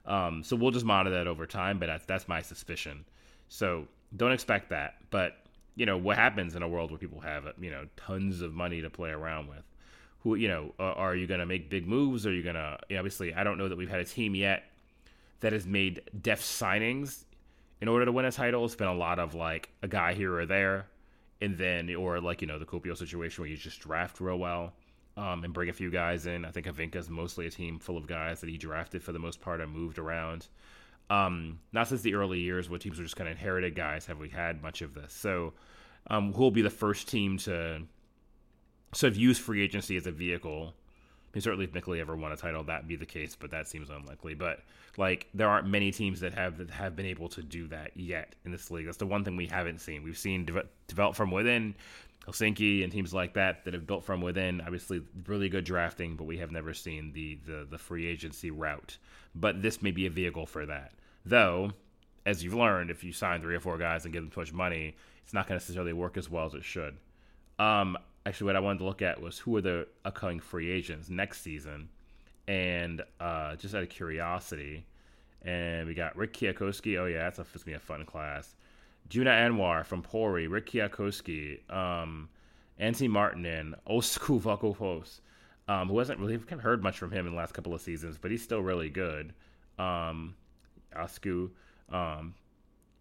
Um, 0.05 0.43
so 0.43 0.55
we'll 0.55 0.71
just 0.71 0.85
monitor 0.85 1.15
that 1.15 1.27
over 1.27 1.45
time, 1.45 1.79
but 1.79 1.87
that's 1.87 2.05
that's 2.05 2.27
my 2.27 2.41
suspicion. 2.41 3.05
So 3.49 3.87
don't 4.15 4.31
expect 4.31 4.69
that. 4.69 4.95
But 5.09 5.37
you 5.75 5.85
know 5.85 5.97
what 5.97 6.17
happens 6.17 6.55
in 6.55 6.63
a 6.63 6.67
world 6.67 6.91
where 6.91 6.97
people 6.97 7.21
have 7.21 7.45
you 7.59 7.71
know 7.71 7.85
tons 7.97 8.41
of 8.41 8.53
money 8.53 8.81
to 8.81 8.89
play 8.89 9.09
around 9.09 9.47
with. 9.47 9.63
Who 10.21 10.35
you 10.35 10.47
know 10.47 10.73
are 10.79 11.15
you 11.15 11.27
going 11.27 11.39
to 11.39 11.45
make 11.45 11.69
big 11.69 11.87
moves? 11.87 12.25
Are 12.25 12.33
you 12.33 12.43
going 12.43 12.55
to 12.55 12.77
obviously? 12.97 13.33
I 13.33 13.43
don't 13.43 13.57
know 13.57 13.69
that 13.69 13.77
we've 13.77 13.89
had 13.89 13.99
a 13.99 14.05
team 14.05 14.35
yet 14.35 14.63
that 15.41 15.53
has 15.53 15.65
made 15.65 16.01
def 16.21 16.41
signings 16.41 17.23
in 17.81 17.87
order 17.87 18.05
to 18.05 18.11
win 18.11 18.25
a 18.25 18.31
title. 18.31 18.65
It's 18.65 18.75
been 18.75 18.87
a 18.87 18.93
lot 18.93 19.19
of 19.19 19.35
like 19.35 19.69
a 19.81 19.87
guy 19.87 20.13
here 20.13 20.35
or 20.35 20.45
there, 20.45 20.87
and 21.41 21.57
then 21.57 21.93
or 21.95 22.19
like 22.19 22.41
you 22.41 22.47
know 22.47 22.59
the 22.59 22.65
Kuopio 22.65 22.97
situation 22.97 23.41
where 23.41 23.49
you 23.49 23.57
just 23.57 23.79
draft 23.79 24.19
real 24.19 24.37
well 24.37 24.73
um, 25.15 25.43
and 25.43 25.53
bring 25.53 25.69
a 25.69 25.73
few 25.73 25.89
guys 25.89 26.25
in. 26.25 26.45
I 26.45 26.51
think 26.51 26.65
Hyvinkää 26.65 26.95
is 26.95 27.09
mostly 27.09 27.47
a 27.47 27.51
team 27.51 27.79
full 27.79 27.97
of 27.97 28.07
guys 28.07 28.41
that 28.41 28.49
he 28.49 28.57
drafted 28.57 29.03
for 29.03 29.11
the 29.11 29.19
most 29.19 29.41
part 29.41 29.61
and 29.61 29.71
moved 29.71 29.97
around. 29.97 30.47
Um, 31.09 31.59
not 31.71 31.87
since 31.87 32.01
the 32.01 32.13
early 32.13 32.39
years 32.39 32.69
where 32.69 32.77
teams 32.77 32.99
were 32.99 33.03
just 33.03 33.15
kind 33.15 33.27
of 33.27 33.35
inherited 33.35 33.75
guys 33.75 34.05
have 34.05 34.19
we 34.19 34.29
had 34.29 34.61
much 34.61 34.81
of 34.81 34.93
this. 34.93 35.11
So 35.11 35.53
um, 36.07 36.33
who 36.33 36.43
will 36.43 36.51
be 36.51 36.61
the 36.61 36.69
first 36.69 37.07
team 37.07 37.37
to 37.39 37.81
sort 38.93 39.11
of 39.11 39.17
use 39.17 39.39
free 39.39 39.63
agency 39.63 39.97
as 39.97 40.05
a 40.05 40.11
vehicle 40.11 40.73
I 41.29 41.37
mean, 41.37 41.41
certainly 41.43 41.65
if 41.65 41.73
Mikkeli 41.73 41.99
ever 41.99 42.15
won 42.15 42.31
a 42.31 42.37
title, 42.37 42.63
that'd 42.63 42.87
be 42.87 42.95
the 42.95 43.05
case, 43.05 43.35
but 43.35 43.51
that 43.51 43.67
seems 43.67 43.91
unlikely. 43.91 44.33
But 44.33 44.61
like, 44.97 45.27
there 45.35 45.47
aren't 45.47 45.67
many 45.67 45.91
teams 45.91 46.21
that 46.21 46.33
have 46.33 46.57
that 46.57 46.71
have 46.71 46.95
been 46.95 47.05
able 47.05 47.29
to 47.29 47.43
do 47.43 47.67
that 47.67 47.91
yet 47.95 48.33
in 48.45 48.51
this 48.51 48.71
league. 48.71 48.85
That's 48.85 48.97
the 48.97 49.05
one 49.05 49.23
thing 49.23 49.35
we 49.35 49.45
haven't 49.45 49.79
seen. 49.79 50.01
We've 50.01 50.17
seen 50.17 50.45
de- 50.45 50.65
develop 50.87 51.15
from 51.15 51.29
within, 51.29 51.75
Helsinki 52.27 52.83
and 52.83 52.91
teams 52.91 53.13
like 53.13 53.35
that 53.35 53.63
that 53.65 53.75
have 53.75 53.85
built 53.85 54.03
from 54.03 54.21
within. 54.21 54.59
Obviously, 54.61 55.03
really 55.27 55.49
good 55.49 55.65
drafting, 55.65 56.15
but 56.15 56.23
we 56.23 56.37
have 56.39 56.51
never 56.51 56.73
seen 56.73 57.11
the 57.13 57.37
the, 57.45 57.67
the 57.69 57.77
free 57.77 58.07
agency 58.07 58.49
route. 58.49 58.97
But 59.35 59.61
this 59.61 59.83
may 59.83 59.91
be 59.91 60.07
a 60.07 60.09
vehicle 60.09 60.47
for 60.47 60.65
that. 60.65 60.93
Though, 61.29 61.73
as 62.25 62.43
you've 62.43 62.55
learned, 62.55 62.89
if 62.89 63.03
you 63.03 63.13
sign 63.13 63.41
three 63.41 63.55
or 63.55 63.59
four 63.59 63.77
guys 63.77 64.03
and 64.03 64.11
give 64.11 64.23
them 64.23 64.31
too 64.31 64.39
much 64.39 64.51
money, 64.51 64.95
it's 65.23 65.33
not 65.33 65.47
going 65.47 65.59
to 65.59 65.63
necessarily 65.63 65.93
work 65.93 66.17
as 66.17 66.27
well 66.27 66.47
as 66.47 66.55
it 66.55 66.63
should. 66.63 66.97
Um, 67.59 67.97
actually 68.25 68.45
what 68.45 68.55
I 68.55 68.59
wanted 68.61 68.79
to 68.79 68.85
look 68.85 69.03
at 69.03 69.21
was 69.21 69.37
who 69.37 69.55
are 69.57 69.61
the 69.61 69.87
upcoming 70.03 70.39
free 70.39 70.71
agents 70.71 71.07
next 71.07 71.41
season, 71.41 71.89
and 72.47 73.03
uh, 73.19 73.55
just 73.57 73.75
out 73.75 73.83
of 73.83 73.89
curiosity, 73.89 74.85
and 75.43 75.87
we 75.87 75.93
got 75.93 76.15
Rick 76.15 76.33
Kiakowski. 76.33 76.99
Oh 76.99 77.05
yeah, 77.05 77.29
that's 77.29 77.37
a, 77.37 77.43
gonna 77.43 77.65
be 77.65 77.73
a 77.73 77.79
fun 77.79 78.05
class. 78.05 78.55
Juna 79.07 79.29
Anwar 79.29 79.85
from 79.85 80.01
Pori, 80.01 80.49
Rick 80.49 80.71
Kiakowski, 80.71 81.59
um, 81.71 82.27
Antti 82.79 83.07
Martinen, 83.07 83.75
Osku 83.87 84.41
Vakopos, 84.41 85.19
um, 85.67 85.89
who 85.89 85.99
hasn't 85.99 86.19
really 86.19 86.39
heard 86.59 86.81
much 86.81 86.97
from 86.97 87.11
him 87.11 87.27
in 87.27 87.33
the 87.33 87.37
last 87.37 87.53
couple 87.53 87.73
of 87.75 87.81
seasons, 87.81 88.17
but 88.19 88.31
he's 88.31 88.41
still 88.41 88.61
really 88.61 88.89
good. 88.89 89.31
Um, 89.77 90.35
Osku, 90.95 91.49
um, 91.91 92.33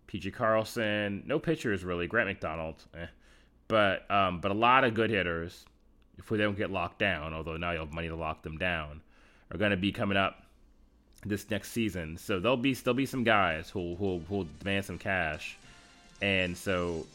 PG 0.07 0.31
Carlson, 0.33 1.23
no 1.27 1.39
pitchers 1.39 1.85
really. 1.85 2.07
Grant 2.07 2.29
McDonald, 2.29 2.85
eh. 2.95 3.07
But 3.69 4.11
um, 4.11 4.41
but 4.41 4.51
a 4.51 4.55
lot 4.55 4.85
of 4.85 4.95
good 4.95 5.11
hitters, 5.11 5.65
if 6.17 6.27
they 6.29 6.39
don't 6.39 6.57
get 6.57 6.71
locked 6.71 6.99
down, 6.99 7.35
although 7.35 7.57
now 7.57 7.73
you 7.73 7.79
have 7.81 7.93
money 7.93 8.09
to 8.09 8.17
lock 8.17 8.43
them 8.43 8.57
down, 8.57 9.03
are 9.53 9.59
going 9.59 9.71
to 9.71 9.77
be 9.77 9.93
coming 9.93 10.17
up 10.17 10.43
this 11.25 11.49
next 11.51 11.73
season. 11.73 12.17
So 12.17 12.41
there'll 12.41 12.57
be 12.57 12.75
there'll 12.75 12.95
be 12.95 13.07
some 13.07 13.25
guys 13.25 13.69
who 13.69 13.95
who 13.97 14.23
who 14.29 14.47
demand 14.61 14.87
some 14.87 14.99
cash, 14.99 15.57
and 16.23 16.57
so 16.57 17.07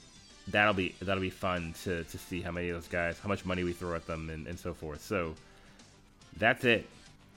that'll 0.47 0.73
be 0.73 0.93
that'll 1.01 1.21
be 1.21 1.29
fun 1.29 1.73
to, 1.83 2.03
to 2.03 2.17
see 2.17 2.41
how 2.41 2.51
many 2.51 2.69
of 2.69 2.75
those 2.75 2.88
guys, 2.88 3.19
how 3.19 3.29
much 3.29 3.45
money 3.45 3.63
we 3.63 3.73
throw 3.73 3.95
at 3.95 4.05
them, 4.05 4.29
and, 4.29 4.47
and 4.47 4.59
so 4.59 4.73
forth. 4.73 5.01
So 5.03 5.33
that's 6.38 6.65
it. 6.65 6.88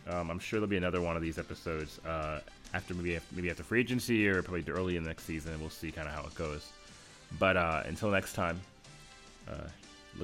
Um, 0.08 0.30
I'm 0.30 0.38
sure 0.38 0.60
there'll 0.60 0.70
be 0.70 0.76
another 0.76 1.00
one 1.00 1.16
of 1.16 1.22
these 1.22 1.38
episodes 1.38 1.98
uh, 2.06 2.40
after 2.76 2.94
maybe 2.94 3.18
maybe 3.32 3.50
after 3.50 3.62
free 3.62 3.80
agency 3.80 4.28
or 4.28 4.42
probably 4.42 4.64
early 4.72 4.96
in 4.96 5.02
the 5.02 5.08
next 5.08 5.24
season. 5.24 5.58
We'll 5.60 5.70
see 5.70 5.90
kind 5.90 6.06
of 6.08 6.14
how 6.14 6.24
it 6.26 6.34
goes. 6.34 6.68
But 7.38 7.56
uh, 7.56 7.82
until 7.86 8.10
next 8.10 8.34
time, 8.34 8.60
uh, 9.48 9.68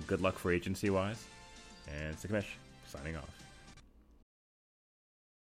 good 0.07 0.21
luck 0.21 0.39
for 0.39 0.53
agency 0.53 0.91
wise. 0.91 1.25
And 1.89 2.17
Sikamish, 2.17 2.47
signing 2.87 3.17
off. 3.17 3.42